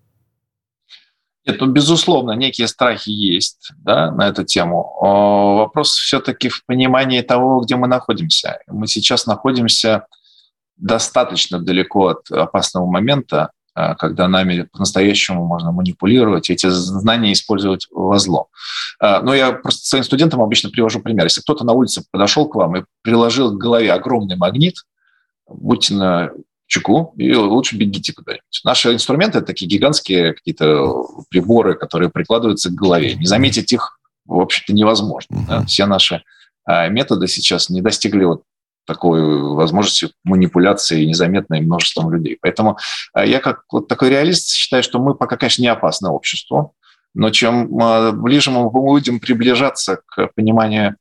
[1.49, 4.93] Это, безусловно, некие страхи есть да, на эту тему.
[5.01, 8.59] Вопрос все-таки в понимании того, где мы находимся.
[8.67, 10.07] Мы сейчас находимся
[10.77, 18.19] достаточно далеко от опасного момента, а, когда нами по-настоящему можно манипулировать, эти знания использовать во
[18.19, 18.49] зло.
[19.01, 21.25] А, но я просто своим студентам обычно привожу пример.
[21.25, 24.85] Если кто-то на улице подошел к вам и приложил к голове огромный магнит,
[25.49, 26.31] будьте на
[26.69, 28.61] чеку и лучше бегите куда-нибудь.
[28.63, 33.15] Наши инструменты– это такие гигантские какие-то приборы, которые прикладываются к голове.
[33.15, 35.35] Не заметить их, в общем-то, невозможно.
[35.35, 35.47] Uh-huh.
[35.49, 35.65] Да?
[35.65, 36.23] Все наши
[36.65, 38.43] а, методы сейчас не достигли вот
[38.87, 39.23] такой
[39.55, 42.39] возможности манипуляции незаметной множеством людей.
[42.41, 42.79] Поэтому
[43.15, 46.73] а, я как вот такой реалист считаю, что мы пока, конечно, не опасное общество,
[47.15, 50.97] но чем а, ближе мы будем приближаться к пониманию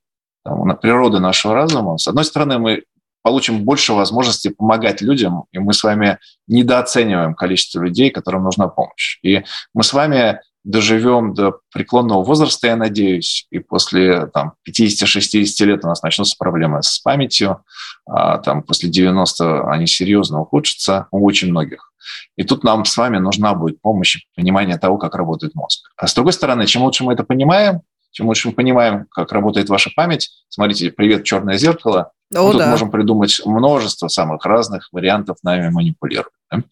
[0.46, 2.84] там, природы нашего разума, с одной стороны, мы
[3.28, 9.20] получим больше возможностей помогать людям, и мы с вами недооцениваем количество людей, которым нужна помощь.
[9.22, 15.84] И мы с вами доживем до преклонного возраста, я надеюсь, и после там, 50-60 лет
[15.84, 17.66] у нас начнутся проблемы с памятью,
[18.06, 21.92] а, там, после 90 они серьезно ухудшатся у очень многих.
[22.38, 25.92] И тут нам с вами нужна будет помощь и понимание того, как работает мозг.
[25.98, 29.68] А с другой стороны, чем лучше мы это понимаем, чем лучше мы понимаем, как работает
[29.68, 32.60] ваша память, смотрите, привет, черное зеркало, о, мы да.
[32.60, 36.34] тут можем придумать множество самых разных вариантов нами манипулировать.
[36.52, 36.64] Да?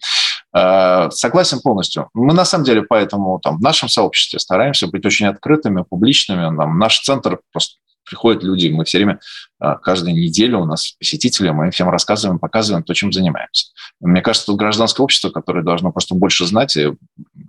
[0.51, 2.09] А, согласен полностью.
[2.13, 6.55] Мы на самом деле поэтому там, в нашем сообществе стараемся быть очень открытыми, публичными.
[6.55, 9.19] Там, наш центр просто приходят люди, мы все время,
[9.59, 13.71] а, каждую неделю у нас посетители, мы им всем рассказываем, показываем то, чем занимаемся.
[13.99, 16.93] Мне кажется, тут гражданское общество, которое должно просто больше знать, и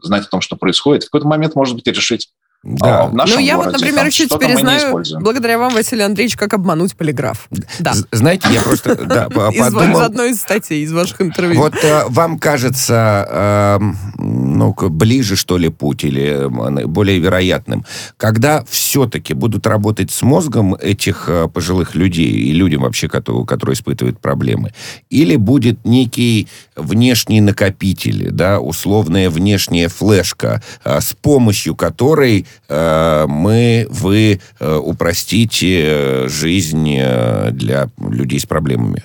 [0.02, 2.30] знать о том, что происходит, в какой-то момент, может быть, и решить
[2.66, 3.04] Да.
[3.04, 6.96] А, ну, я городе, вот, например, еще теперь знаю, благодаря вам, Василий Андреевич, как обмануть
[6.96, 7.48] полиграф.
[7.78, 7.94] Да.
[8.10, 10.00] Знаете, я просто да, подумал...
[10.00, 11.60] Из одной из статей, из ваших интервью.
[11.60, 16.48] Вот э, вам кажется, эм, ну, ближе, что ли, путь, или
[16.86, 17.84] более вероятным,
[18.16, 24.18] когда все-таки будут работать с мозгом этих э, пожилых людей и людям вообще, которые, испытывают
[24.18, 24.72] проблемы,
[25.08, 34.40] или будет некий внешний накопитель, да, условная внешняя флешка, э, с помощью которой мы, вы
[34.58, 39.04] э, упростите жизнь э, для людей с проблемами?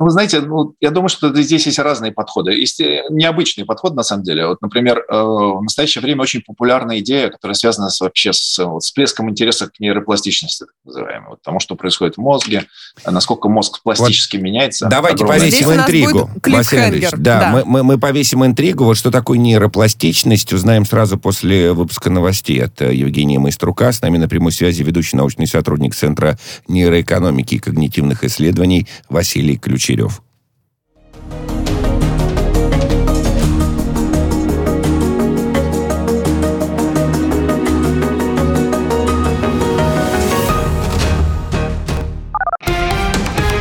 [0.00, 2.52] Ну, вы знаете, ну, я думаю, что здесь есть разные подходы.
[2.52, 4.46] Есть э, необычный подход, на самом деле.
[4.46, 8.82] Вот, например, э, в настоящее время очень популярная идея, которая связана с, вообще с вот,
[8.82, 11.28] всплеском интереса к нейропластичности, так называемой.
[11.28, 12.64] Вот, тому, что происходит в мозге,
[13.04, 14.42] насколько мозг пластически вот.
[14.42, 14.88] меняется.
[14.88, 16.30] Давайте повесим интригу.
[16.46, 17.50] Василий да, да.
[17.50, 18.84] Мы, мы, мы повесим интригу.
[18.84, 23.92] Вот что такое нейропластичность, узнаем сразу после выпуска новостей от э, Евгения Майструка.
[23.92, 29.89] С нами на прямой связи ведущий научный сотрудник Центра нейроэкономики и когнитивных исследований Василий Ключ
[29.90, 30.22] Дегтярев.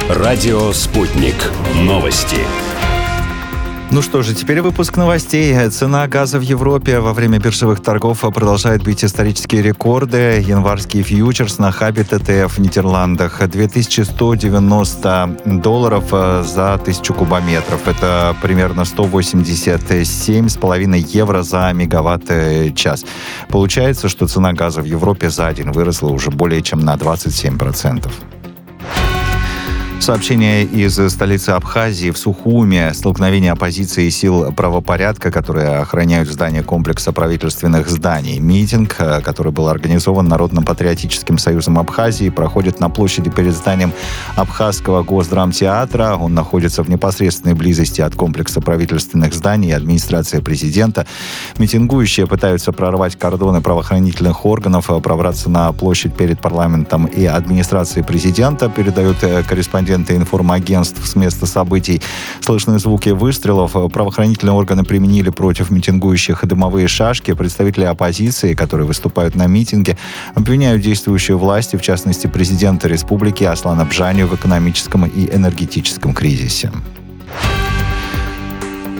[0.09, 1.35] Радио «Спутник».
[1.75, 2.37] Новости.
[3.91, 5.67] Ну что же, теперь выпуск новостей.
[5.71, 10.45] Цена газа в Европе во время биржевых торгов продолжает бить исторические рекорды.
[10.47, 17.87] Январский фьючерс на хабе ТТФ в Нидерландах 2190 долларов э, за тысячу кубометров.
[17.87, 23.05] Это примерно 187,5 евро за мегаватт-час.
[23.49, 28.07] Получается, что цена газа в Европе за день выросла уже более чем на 27%.
[29.99, 32.93] Сообщение из столицы Абхазии в Сухуме.
[32.93, 38.39] Столкновение оппозиции и сил правопорядка, которые охраняют здание комплекса правительственных зданий.
[38.39, 43.91] Митинг, э, который был организован Народным патриотическим союзом Абхазии, проходит на площади перед зданием
[44.37, 46.15] Абхазского госдрамтеатра.
[46.15, 51.05] Он находится в непосредственной близости от комплекса правительственных зданий и администрации президента.
[51.57, 58.69] Митингующие пытаются прорвать кордоны правоохранительных органов, э, пробраться на площадь перед парламентом и администрацией президента,
[58.69, 62.01] передают э, корреспондент корреспонденты информагентств с места событий.
[62.41, 63.71] Слышны звуки выстрелов.
[63.91, 67.33] Правоохранительные органы применили против митингующих дымовые шашки.
[67.33, 69.97] Представители оппозиции, которые выступают на митинге,
[70.35, 76.71] обвиняют действующие власти, в частности президента республики Аслана Бжанию в экономическом и энергетическом кризисе.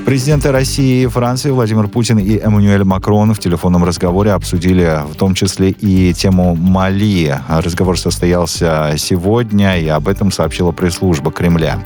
[0.10, 5.36] Президенты России и Франции Владимир Путин и Эммануэль Макрон в телефонном разговоре обсудили в том
[5.36, 7.40] числе и тему Мали.
[7.48, 11.86] Разговор состоялся сегодня, и об этом сообщила пресс-служба Кремля.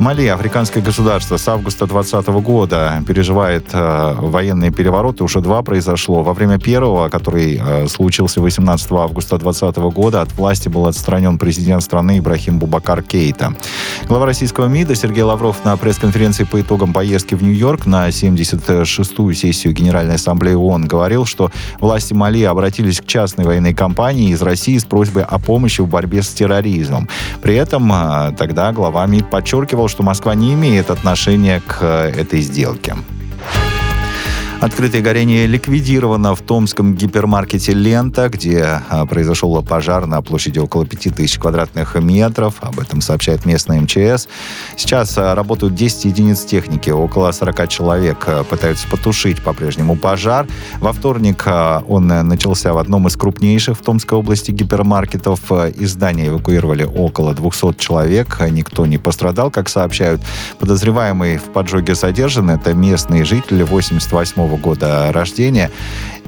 [0.00, 5.22] Мали, африканское государство, с августа 2020 года переживает э, военные перевороты.
[5.22, 6.24] Уже два произошло.
[6.24, 11.82] Во время первого, который э, случился 18 августа 2020 года, от власти был отстранен президент
[11.82, 13.54] страны Ибрахим Бубакар Кейта.
[14.08, 19.72] Глава российского МИДа Сергей Лавров на пресс-конференции по итогам поездки в Нью-Йорк на 76-ю сессию
[19.72, 24.84] Генеральной Ассамблеи ООН говорил, что власти Мали обратились к частной военной компании из России с
[24.84, 27.08] просьбой о помощи в борьбе с терроризмом.
[27.42, 32.40] При этом э, тогда глава МИД подчеркивал, что Москва не имеет отношения к э, этой
[32.40, 32.96] сделке.
[34.64, 41.36] Открытое горение ликвидировано в томском гипермаркете «Лента», где а, произошел пожар на площади около 5000
[41.38, 42.54] квадратных метров.
[42.62, 44.26] Об этом сообщает местная МЧС.
[44.74, 46.88] Сейчас а, работают 10 единиц техники.
[46.88, 50.46] Около 40 человек а, пытаются потушить по-прежнему пожар.
[50.80, 51.46] Во вторник
[51.86, 55.40] он начался в одном из крупнейших в Томской области гипермаркетов.
[55.76, 58.40] Из здания эвакуировали около 200 человек.
[58.48, 60.22] Никто не пострадал, как сообщают.
[60.58, 62.48] Подозреваемый в поджоге задержан.
[62.48, 65.70] Это местные жители 88 года рождения.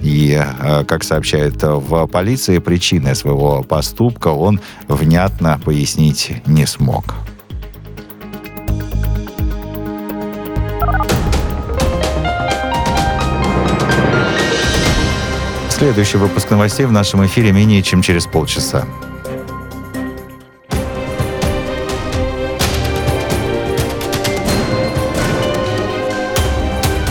[0.03, 7.15] И, э, как сообщают в полиции, причины своего поступка он внятно пояснить не смог.
[15.71, 18.87] Следующий выпуск новостей в нашем эфире менее чем через полчаса.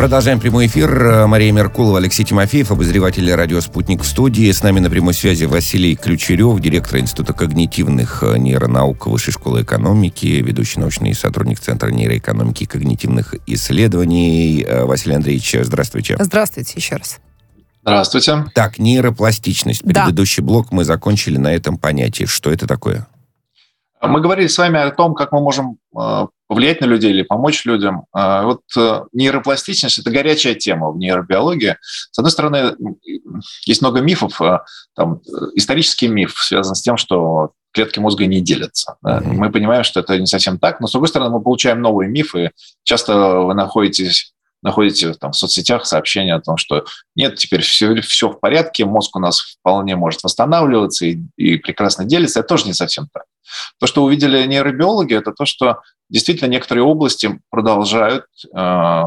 [0.00, 1.26] Продолжаем прямой эфир.
[1.26, 4.50] Мария Меркулова, Алексей Тимофеев, обозреватель радио «Спутник» в студии.
[4.50, 10.24] С нами на прямой связи Василий Ключерев, директор Института когнитивных э, нейронаук Высшей школы экономики,
[10.24, 14.64] ведущий научный сотрудник Центра нейроэкономики и когнитивных исследований.
[14.66, 16.16] Э, Василий Андреевич, здравствуйте.
[16.18, 17.20] Здравствуйте еще раз.
[17.82, 18.46] Здравствуйте.
[18.54, 19.82] Так, нейропластичность.
[19.82, 20.46] Предыдущий да.
[20.46, 22.24] блок мы закончили на этом понятии.
[22.24, 23.06] Что это такое?
[24.00, 27.64] Мы говорили с вами о том, как мы можем э, повлиять на людей или помочь
[27.64, 28.06] людям.
[28.12, 31.76] А, вот э, нейропластичность– это горячая тема в нейробиологии.
[31.80, 32.74] С одной стороны,
[33.66, 34.42] есть много мифов.
[34.42, 34.64] А,
[34.96, 35.20] там,
[35.54, 38.96] исторический миф связан с тем, что клетки мозга не делятся.
[39.04, 39.32] Mm-hmm.
[39.32, 42.50] Мы понимаем, что это не совсем так, но с другой стороны, мы получаем новые мифы.
[42.82, 48.28] Часто вы находитесь находите там, в соцсетях сообщения о том, что нет, теперь все, все
[48.28, 52.40] в порядке, мозг у нас вполне может восстанавливаться и, и прекрасно делится.
[52.40, 53.24] Это тоже не совсем так.
[53.78, 59.02] То, что увидели нейробиологи, это то, что действительно некоторые области продолжают э,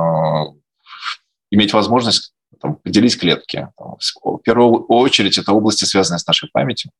[1.51, 3.67] иметь возможность там, поделить клетки.
[3.77, 6.91] В первую очередь это области, связанные с нашей памятью.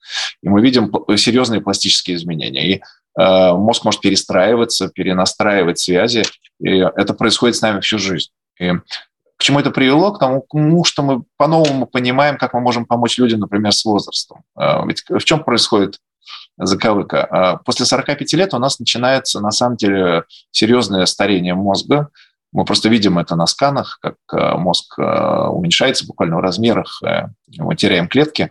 [0.42, 2.76] И мы видим серьезные пластические изменения.
[2.76, 2.82] И
[3.20, 6.24] э, мозг может перестраиваться, перенастраивать связи.
[6.60, 8.30] И это происходит с нами всю жизнь.
[8.60, 8.72] И
[9.44, 10.14] к чему это привело?
[10.14, 14.44] К тому, что мы по-новому понимаем, как мы можем помочь людям, например, с возрастом.
[14.58, 16.00] Э, ведь в чем происходит
[16.58, 17.26] заковыка.
[17.26, 22.08] А после 45 лет у нас начинается, на самом деле, серьезное старение мозга.
[22.54, 27.76] Мы просто видим это на сканах, как э, мозг уменьшается буквально в размерах, э, мы
[27.76, 28.50] теряем клетки.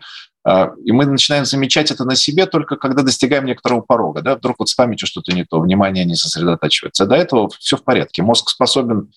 [0.84, 4.22] И мы начинаем замечать это на себе только когда достигаем некоторого порога.
[4.22, 4.34] Да?
[4.34, 7.06] Вдруг вот с памятью что-то не то, внимание не сосредотачивается.
[7.06, 8.22] До этого все в порядке.
[8.22, 9.12] Мозг способен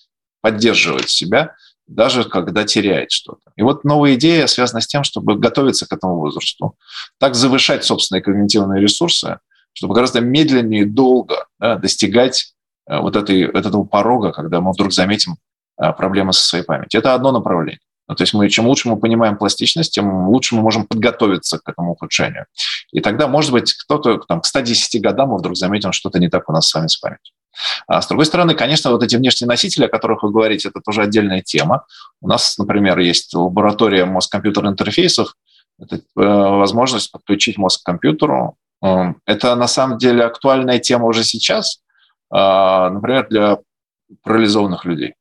[0.46, 1.56] поддерживать себя,
[1.88, 3.52] даже когда теряет что-то.
[3.56, 6.76] И вот новая идея связана с тем, чтобы готовиться к этому возрасту,
[7.20, 9.40] так завышать собственные когнитивные ресурсы,
[9.74, 12.54] чтобы гораздо медленнее и долго да, достигать
[12.88, 15.38] э, вот этой, этого порога, когда мы вдруг заметим
[15.82, 17.00] э, проблемы со своей памятью.
[17.00, 17.80] Это одно направление.
[18.08, 21.68] Ну, то есть мы, чем лучше мы понимаем пластичность, тем лучше мы можем подготовиться к
[21.68, 22.46] этому ухудшению.
[22.92, 26.48] И тогда, может быть, кто-то там, к 110 годам мы вдруг заметим, что-то не так
[26.50, 27.34] у нас с вами с памятью.
[27.88, 31.02] А с другой стороны, конечно, вот эти внешние носители, о которых вы говорите, это тоже
[31.02, 31.86] отдельная тема.
[32.22, 35.36] У нас, например, есть лаборатория мозг-компьютер интерфейсов.
[35.80, 38.58] Это э, возможность подключить мозг к компьютеру.
[38.84, 41.82] Э, это на самом деле актуальная тема уже сейчас,
[42.34, 43.60] э, например, для
[44.24, 45.16] парализованных людей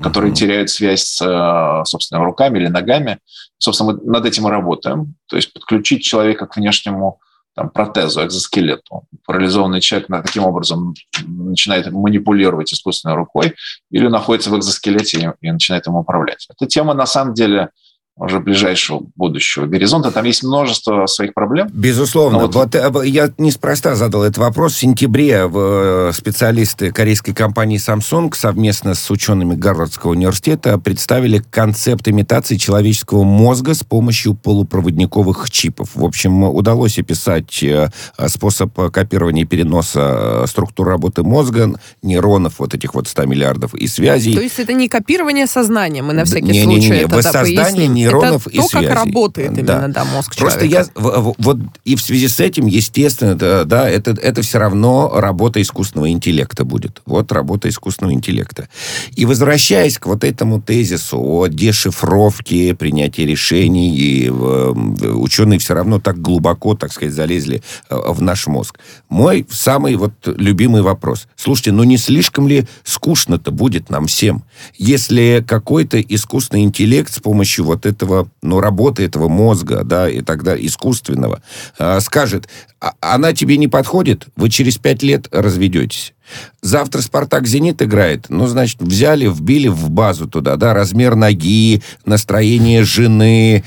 [0.00, 0.34] которые mm-hmm.
[0.34, 3.18] теряют связь с, собственно, руками или ногами.
[3.58, 5.14] Собственно, мы над этим и работаем.
[5.28, 7.20] То есть подключить человека к внешнему
[7.60, 9.04] там, протезу, экзоскелету.
[9.26, 10.94] Парализованный человек таким образом
[11.26, 13.54] начинает манипулировать искусственной рукой
[13.90, 16.48] или находится в экзоскелете и, и начинает им управлять.
[16.48, 17.68] Эта тема на самом деле
[18.16, 20.10] уже ближайшего будущего горизонта.
[20.10, 21.68] Там есть множество своих проблем.
[21.72, 22.38] Безусловно.
[22.40, 22.54] вот...
[22.54, 24.74] вот э, я неспроста задал этот вопрос.
[24.74, 32.56] В сентябре э, специалисты корейской компании Samsung совместно с учеными Гарвардского университета представили концепт имитации
[32.56, 35.90] человеческого мозга с помощью полупроводниковых чипов.
[35.94, 37.88] В общем, удалось описать э,
[38.26, 44.34] способ копирования и переноса структуры работы мозга, нейронов, вот этих вот 100 миллиардов и связей.
[44.34, 47.04] То есть это не копирование сознания, мы на всякий не, случай не, не, не.
[47.04, 48.86] это Воссоздание да, нейронов это и то, связей.
[48.86, 50.04] как работает именно да.
[50.04, 50.90] Мозг Просто человека.
[50.94, 55.60] я вот и в связи с этим, естественно, да, да это, это все равно работа
[55.60, 57.02] искусственного интеллекта будет.
[57.06, 58.68] Вот работа искусственного интеллекта.
[59.14, 66.00] И возвращаясь к вот этому тезису о дешифровке, принятии решений, и, э, ученые все равно
[66.00, 68.78] так глубоко, так сказать, залезли э, в наш мозг.
[69.08, 71.28] Мой самый вот любимый вопрос.
[71.36, 74.42] Слушайте, ну не слишком ли скучно-то будет нам всем,
[74.76, 80.56] если какой-то искусственный интеллект с помощью вот этого, ну, работы этого мозга, да, и тогда
[80.56, 81.42] искусственного,
[81.78, 82.48] э, скажет,
[82.80, 86.14] «А, она тебе не подходит, вы через пять лет разведетесь.
[86.62, 88.26] Завтра «Спартак» «Зенит» играет.
[88.28, 93.64] Ну, значит, взяли, вбили в базу туда, да, размер ноги, настроение жены,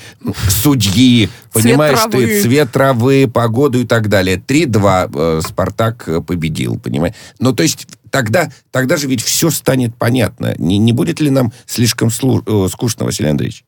[0.48, 2.26] судьи, цвет понимаешь травы.
[2.26, 4.38] ты, цвет травы, погоду и так далее.
[4.38, 7.16] 3-2 э, «Спартак» победил, понимаешь?
[7.40, 10.54] Ну, то есть тогда, тогда же ведь все станет понятно.
[10.58, 13.66] Не, не будет ли нам слишком слу, э, скучно, Василий Андреевич?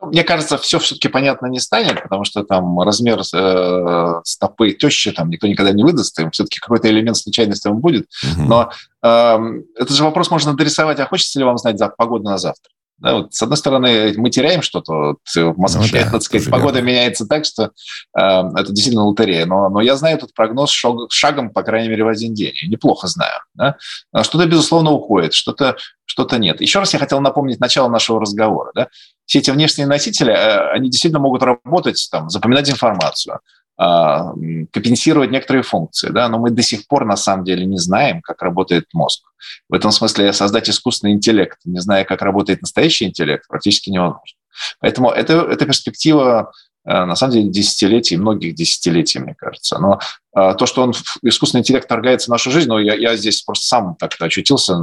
[0.00, 5.28] Мне кажется, все все-таки понятно не станет, потому что там размер э, стопы тещи там
[5.28, 8.06] никто никогда не выдаст, им все-таки какой-то элемент случайности он будет.
[8.22, 8.42] Угу.
[8.42, 8.70] Но
[9.02, 9.38] э,
[9.76, 12.72] этот же вопрос можно дорисовать, а хочется ли вам знать за погоду на завтра?
[13.00, 14.92] Да, вот, с одной стороны, мы теряем что-то.
[14.92, 16.88] Вот, в Москве, ну, да, так сказать, погода верно.
[16.88, 19.46] меняется так, что э, это действительно лотерея.
[19.46, 22.52] Но, но я знаю этот прогноз шаг, шагом, по крайней мере, в один день.
[22.60, 23.40] Я неплохо знаю.
[23.54, 23.76] Да?
[24.22, 26.60] Что-то, безусловно, уходит, что-то что нет.
[26.60, 28.72] Еще раз я хотел напомнить начало нашего разговора.
[28.74, 28.88] Да?
[29.26, 33.38] Все эти внешние носители, э, они действительно могут работать, там, запоминать информацию, а,
[33.80, 38.42] компенсировать некоторые функции, да, но мы до сих пор на самом деле не знаем, как
[38.42, 39.22] работает мозг.
[39.70, 44.36] В этом смысле создать искусственный интеллект, не зная, как работает настоящий интеллект, практически невозможно.
[44.80, 46.52] Поэтому это, эта перспектива
[46.86, 49.78] Э, на самом деле десятилетий, многих десятилетий, мне кажется.
[49.78, 50.00] Но
[50.34, 53.66] э, то, что он, искусственный интеллект торгается в нашу жизнь, ну, я, я здесь просто
[53.66, 54.80] сам так-то очутился э,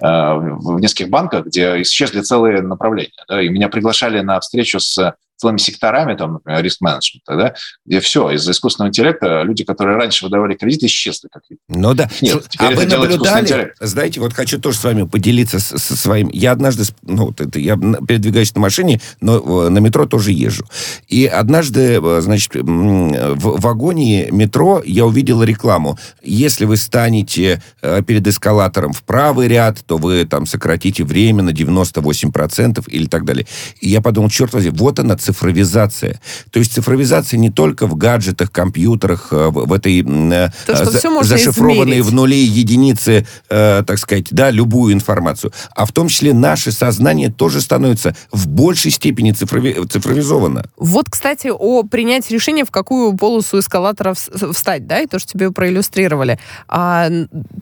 [0.00, 3.24] в нескольких банках, где исчезли целые направления.
[3.28, 7.54] Да, и меня приглашали на встречу с целыми секторами, там, например, риск-менеджмента, да,
[7.84, 11.28] где все, из-за искусственного интеллекта люди, которые раньше выдавали кредиты, исчезли.
[11.32, 12.08] Как ну да.
[12.20, 16.28] Нет, а вы наблюдали, знаете, вот хочу тоже с вами поделиться со, со своим...
[16.32, 20.64] Я однажды, ну, вот это, я передвигаюсь на машине, но на метро тоже езжу.
[21.08, 25.98] И однажды, э, значит, в вагоне метро я увидел рекламу.
[26.22, 31.50] Если вы станете э, перед эскалатором в правый ряд, то вы там сократите время на
[31.50, 33.46] 98% или так далее.
[33.80, 36.20] И я подумал, черт возьми, вот она, цифровизация.
[36.50, 42.02] То есть цифровизация не только в гаджетах, компьютерах, э, в, этой э, То, за, зашифрованной
[42.02, 47.30] в нуле единицы, э, так сказать, да, любую информацию, а в том числе наше сознание
[47.30, 50.66] тоже становится в большей степени цифрови, цифровизовано.
[50.76, 55.50] Вот, кстати, о принятии решения, в какую полосу эскалатора встать, да, и то, что тебе
[55.50, 56.38] проиллюстрировали.
[56.68, 57.08] А,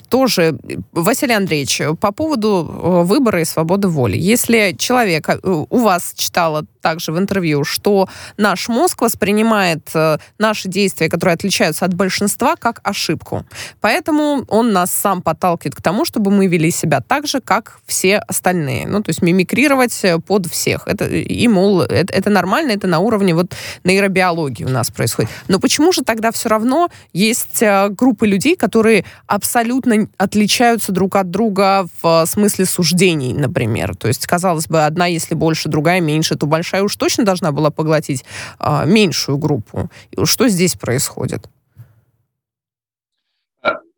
[0.09, 0.59] тоже,
[0.93, 4.17] Василий Андреевич, по поводу выбора и свободы воли.
[4.17, 11.09] Если человек, у вас читала также в интервью, что наш мозг воспринимает э, наши действия,
[11.09, 13.47] которые отличаются от большинства, как ошибку.
[13.81, 18.19] Поэтому он нас сам подталкивает к тому, чтобы мы вели себя так же, как все
[18.19, 18.87] остальные.
[18.87, 20.87] Ну, то есть мимикрировать э, под всех.
[20.87, 23.55] Это, и, мол, это, это нормально, это на уровне вот
[23.85, 25.31] нейробиологии у нас происходит.
[25.49, 31.31] Но почему же тогда все равно есть э, группы людей, которые абсолютно отличаются друг от
[31.31, 33.95] друга в смысле суждений, например?
[33.97, 37.53] То есть, казалось бы, одна, если больше, другая меньше, то большая большая уж точно должна
[37.53, 38.25] была поглотить
[38.59, 39.91] а, меньшую группу.
[40.11, 41.49] И что здесь происходит?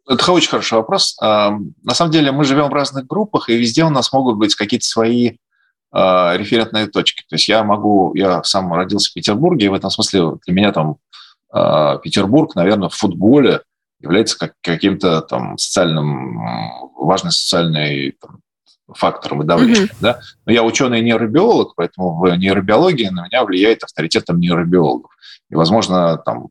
[0.07, 1.17] Это очень хороший вопрос.
[1.23, 1.53] А,
[1.83, 4.87] на самом деле мы живем в разных группах, и везде у нас могут быть какие-то
[4.87, 5.37] свои
[5.93, 7.23] а, референтные точки.
[7.29, 10.73] То есть я могу, я сам родился в Петербурге, и в этом смысле для меня
[10.73, 10.97] там
[11.51, 13.61] а, Петербург, наверное, в футболе
[14.01, 16.39] является как, каким-то там социальным,
[16.97, 18.41] важной социальной там,
[18.93, 19.85] фактором и давлением.
[19.85, 19.97] Mm-hmm.
[20.01, 20.21] Да?
[20.47, 25.11] Но я ученый нейробиолог, поэтому в нейробиологии на меня влияет авторитет там, нейробиологов.
[25.51, 26.49] И, возможно, там,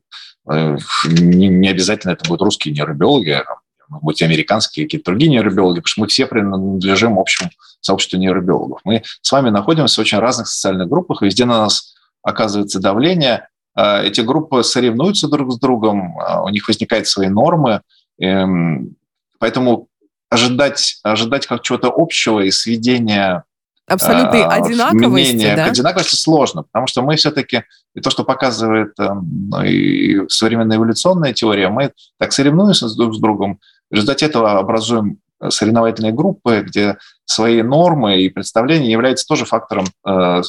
[0.51, 3.43] э, не, не обязательно это будут русские нейробиологи, а
[3.89, 7.49] могут быть американские, какие-то другие нейробиологи, потому что мы все принадлежим общему
[7.81, 8.79] сообществу нейробиологов.
[8.83, 13.47] Мы с вами находимся в очень разных социальных группах, и везде на нас оказывается давление.
[13.75, 17.81] А эти группы соревнуются друг с другом, а у них возникают свои нормы,
[18.19, 18.95] эм,
[19.43, 19.89] Поэтому
[20.33, 23.43] ожидать, ожидать как чего-то общего и сведения
[23.87, 25.67] абсолютной э, одинаковости, да?
[25.67, 27.63] к одинаковости сложно, потому что мы все-таки,
[27.95, 33.59] и то, что показывает э, и современная эволюционная теория, мы так соревнуемся друг с другом,
[33.91, 35.19] в результате этого образуем
[35.49, 40.41] соревновательные группы, где свои нормы и представления являются тоже фактором э,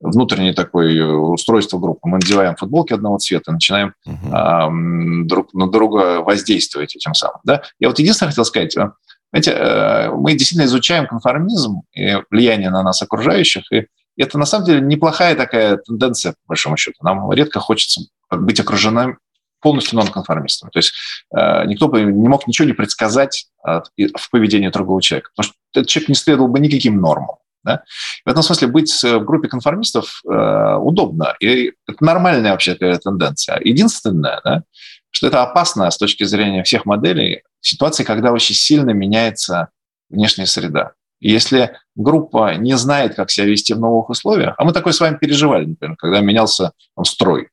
[0.00, 1.00] внутренней такой
[1.32, 2.00] устройства группы.
[2.04, 5.22] Мы надеваем футболки одного цвета, начинаем uh-huh.
[5.22, 7.40] э, друг на друга воздействовать этим самым.
[7.44, 7.62] Да?
[7.78, 8.76] Я вот единственное хотел сказать,
[9.34, 14.66] знаете, э, мы действительно изучаем конформизм и влияние на нас окружающих, и это на самом
[14.66, 16.98] деле неплохая такая тенденция, по большому счету.
[17.02, 19.18] Нам редко хочется быть окруженным
[19.60, 20.70] полностью нонконформистом.
[20.70, 20.92] То есть
[21.36, 25.88] э, никто бы не мог ничего не предсказать в поведении другого человека, потому что этот
[25.88, 27.36] человек не следовал бы никаким нормам.
[27.64, 27.82] Да?
[28.24, 31.34] В этом смысле быть в группе конформистов э, удобно.
[31.40, 33.58] И это нормальная вообще тенденция.
[33.64, 34.62] Единственное, да,
[35.10, 39.68] что это опасно с точки зрения всех моделей, ситуации, когда очень сильно меняется
[40.10, 40.92] внешняя среда.
[41.20, 45.00] И если группа не знает, как себя вести в новых условиях, а мы такое с
[45.00, 47.48] вами переживали, например, когда менялся там, строй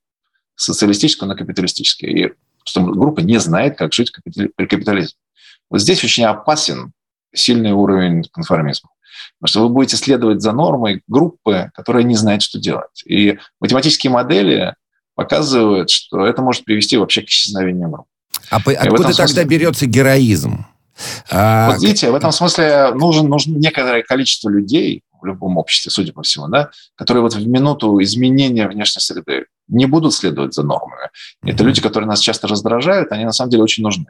[0.55, 2.33] социалистического на капиталистический, и
[2.63, 4.11] что группа не знает, как жить
[4.55, 5.17] при капитализме.
[5.69, 6.91] Вот здесь очень опасен
[7.33, 8.89] сильный уровень конформизма.
[9.39, 13.03] Потому что вы будете следовать за нормой группы, которая не знает, что делать.
[13.05, 14.75] И математические модели
[15.15, 18.10] показывают, что это может привести вообще к исчезновению группы.
[18.51, 19.45] А по, откуда тогда смысле...
[19.45, 20.65] берется героизм?
[21.31, 21.71] А...
[21.71, 26.21] Вот видите, в этом смысле нужен, нужно некоторое количество людей в любом обществе, судя по
[26.21, 31.05] всему, да, которые вот в минуту изменения внешней среды не будут следовать за нормами.
[31.05, 31.51] Mm-hmm.
[31.51, 34.07] Это люди, которые нас часто раздражают, они на самом деле очень нужны.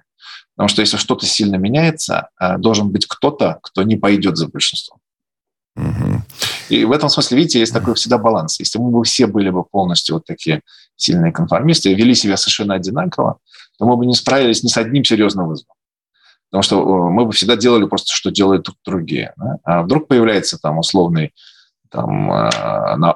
[0.56, 5.00] Потому что если что-то сильно меняется, э, должен быть кто-то, кто не пойдет за большинством.
[5.76, 6.22] Угу.
[6.70, 8.60] И в этом смысле, видите, есть такой всегда баланс.
[8.60, 10.62] Если мы бы все были бы полностью вот такие
[10.98, 13.38] сильные конформисты вели себя совершенно одинаково,
[13.78, 15.76] то мы бы не справились ни с одним серьезным вызовом.
[16.50, 19.34] Потому что мы бы всегда делали просто, что делают другие.
[19.38, 19.58] Да?
[19.64, 21.34] А вдруг появляется там условный
[21.90, 22.50] там э,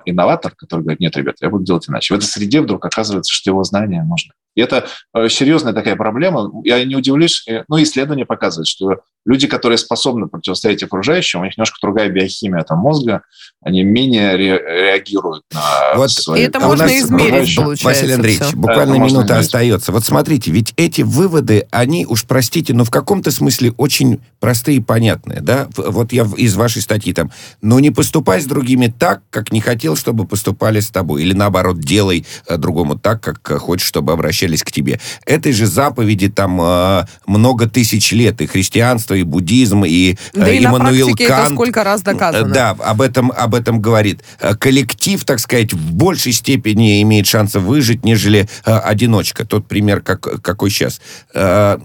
[0.06, 2.14] инноватор, который говорит, нет, ребята, я буду делать иначе.
[2.14, 4.34] В этой среде вдруг оказывается, что его знания нужны.
[4.56, 6.50] И это э, серьезная такая проблема.
[6.64, 11.58] Я не удивлюсь, э, ну, исследования показывают, что люди, которые способны противостоять окружающим, у них
[11.58, 13.24] немножко другая биохимия там, мозга,
[13.62, 16.42] они менее ре- реагируют на вот свои...
[16.42, 17.86] И это можно измерить, получается.
[17.86, 18.56] Василий Андреевич, все.
[18.56, 19.92] буквально да, минута остается.
[19.92, 24.82] Вот смотрите, ведь эти выводы, они, уж простите, но в каком-то смысле очень простые и
[24.82, 25.68] понятные, да?
[25.76, 27.32] Вот я из вашей статьи там,
[27.62, 31.24] ну, не поступай с другими так, как не хотел, чтобы поступали с тобой.
[31.24, 35.00] Или наоборот, делай э, другому так, как хочешь, чтобы обращались к тебе.
[35.26, 38.42] Этой же заповеди там э, много тысяч лет.
[38.42, 41.30] И христианство, и буддизм, и да э, и Иммануил на Кант.
[41.30, 42.54] это сколько раз доказано.
[42.54, 44.22] Да, об этом, об этом говорит.
[44.40, 49.46] Э, коллектив, так сказать, в большей степени имеет шансы выжить, нежели э, одиночка.
[49.46, 51.02] Тот пример, как, какой сейчас.
[51.34, 51.78] Э,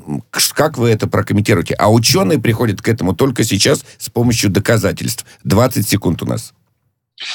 [0.55, 1.75] как вы это прокомментируете?
[1.75, 5.25] А ученые приходят к этому только сейчас с помощью доказательств.
[5.45, 6.53] 20 секунд у нас.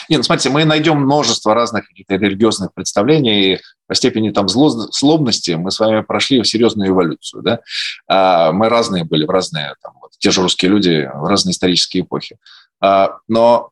[0.10, 5.52] Нет, ну, смотрите, мы найдем множество разных каких-то религиозных представлений, по степени там зло, злобности
[5.52, 7.60] мы с вами прошли серьезную эволюцию, да?
[8.08, 12.04] А, мы разные были в разные, там, вот, те же русские люди в разные исторические
[12.04, 12.38] эпохи.
[12.82, 13.70] А, но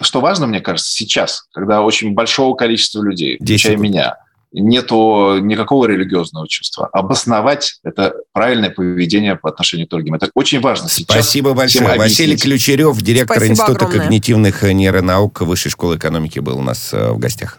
[0.00, 4.16] что важно, мне кажется, сейчас, когда очень большого количества людей, включая меня,
[4.52, 6.88] нету никакого религиозного чувства.
[6.92, 10.14] Обосновать это правильное поведение по отношению к другим.
[10.14, 11.14] Это очень важно сейчас.
[11.14, 11.96] Спасибо большое.
[11.96, 14.00] Василий Ключерев, директор Спасибо Института огромное.
[14.00, 17.58] когнитивных нейронаук Высшей школы экономики, был у нас э, в гостях.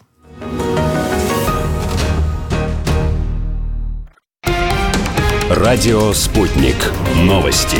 [5.50, 6.78] Радио «Спутник».
[7.18, 7.80] Новости.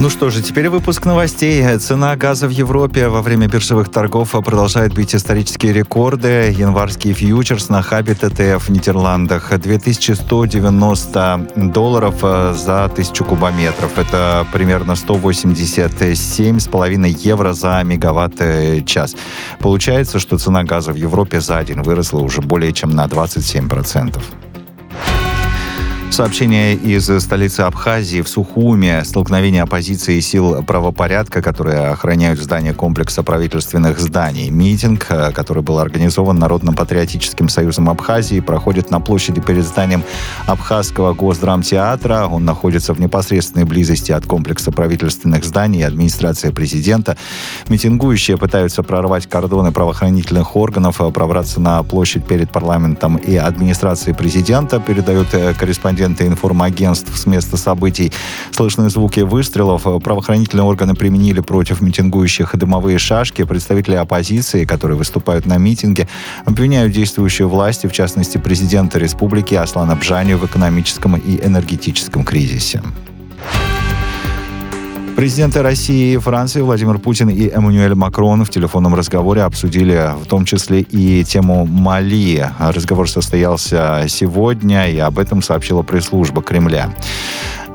[0.00, 1.76] Ну что же, теперь выпуск новостей.
[1.78, 6.54] Цена газа в Европе во время биржевых торгов продолжает бить исторические рекорды.
[6.56, 13.98] Январский фьючерс на хабе ТТФ в Нидерландах 2190 долларов э, за тысячу кубометров.
[13.98, 19.16] Это примерно 187,5 евро за мегаватт-час.
[19.58, 24.22] Получается, что цена газа в Европе за день выросла уже более чем на 27%.
[26.10, 29.04] Сообщение из столицы Абхазии в Сухуме.
[29.04, 34.50] Столкновение оппозиции и сил правопорядка, которые охраняют здание комплекса правительственных зданий.
[34.50, 40.02] Митинг, э, который был организован Народно-патриотическим союзом Абхазии, проходит на площади перед зданием
[40.46, 42.26] Абхазского госдрамтеатра.
[42.26, 47.16] Он находится в непосредственной близости от комплекса правительственных зданий и администрации президента.
[47.68, 54.80] Митингующие пытаются прорвать кордоны правоохранительных органов, э, пробраться на площадь перед парламентом и администрацией президента,
[54.80, 58.12] передают э, корреспондент корреспонденты информагентств с места событий.
[58.52, 59.82] Слышны звуки выстрелов.
[59.82, 63.44] Правоохранительные органы применили против митингующих дымовые шашки.
[63.44, 66.08] Представители оппозиции, которые выступают на митинге,
[66.46, 72.80] обвиняют действующие власти, в частности президента республики Аслана Бжани в экономическом и энергетическом кризисе.
[75.18, 80.44] Президенты России и Франции Владимир Путин и Эммануэль Макрон в телефонном разговоре обсудили в том
[80.44, 82.48] числе и тему Мали.
[82.60, 86.94] Разговор состоялся сегодня, и об этом сообщила пресс-служба Кремля.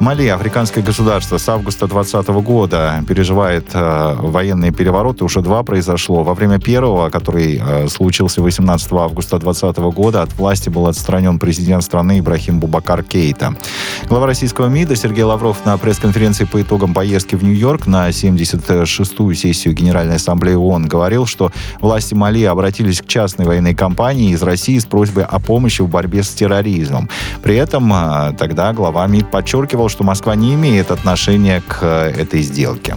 [0.03, 5.23] Мали, африканское государство, с августа 2020 года переживает э, военные перевороты.
[5.23, 6.23] Уже два произошло.
[6.23, 11.85] Во время первого, который э, случился 18 августа 2020 года, от власти был отстранен президент
[11.85, 13.55] страны Ибрахим Бубакар Кейта.
[14.09, 19.73] Глава российского МИДа Сергей Лавров на пресс-конференции по итогам поездки в Нью-Йорк на 76-ю сессию
[19.73, 24.85] Генеральной Ассамблеи ООН говорил, что власти Мали обратились к частной военной компании из России с
[24.85, 27.09] просьбой о помощи в борьбе с терроризмом.
[27.41, 32.41] При этом э, тогда глава МИД подчеркивал, что Москва не имеет отношения к э, этой
[32.41, 32.95] сделке.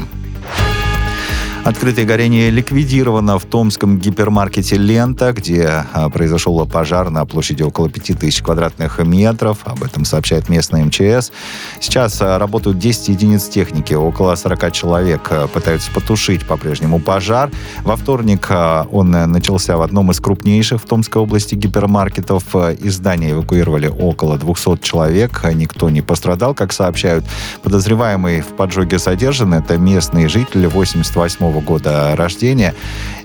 [1.67, 8.41] Открытое горение ликвидировано в томском гипермаркете «Лента», где а, произошел пожар на площади около 5000
[8.41, 9.59] квадратных метров.
[9.65, 11.33] Об этом сообщает местная МЧС.
[11.81, 13.95] Сейчас а, работают 10 единиц техники.
[13.95, 17.51] Около 40 человек а, пытаются потушить по-прежнему пожар.
[17.83, 18.49] Во вторник
[18.93, 22.45] он начался в одном из крупнейших в Томской области гипермаркетов.
[22.79, 25.43] Из здания эвакуировали около 200 человек.
[25.53, 27.25] Никто не пострадал, как сообщают.
[27.65, 29.55] Подозреваемый в поджоге задержан.
[29.55, 32.75] Это местные жители 88 1942 года рождения.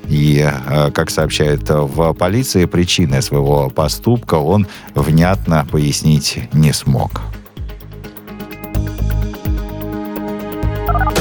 [0.10, 7.22] И, э, как сообщает э, в полиции, причины своего поступка он внятно пояснить не смог.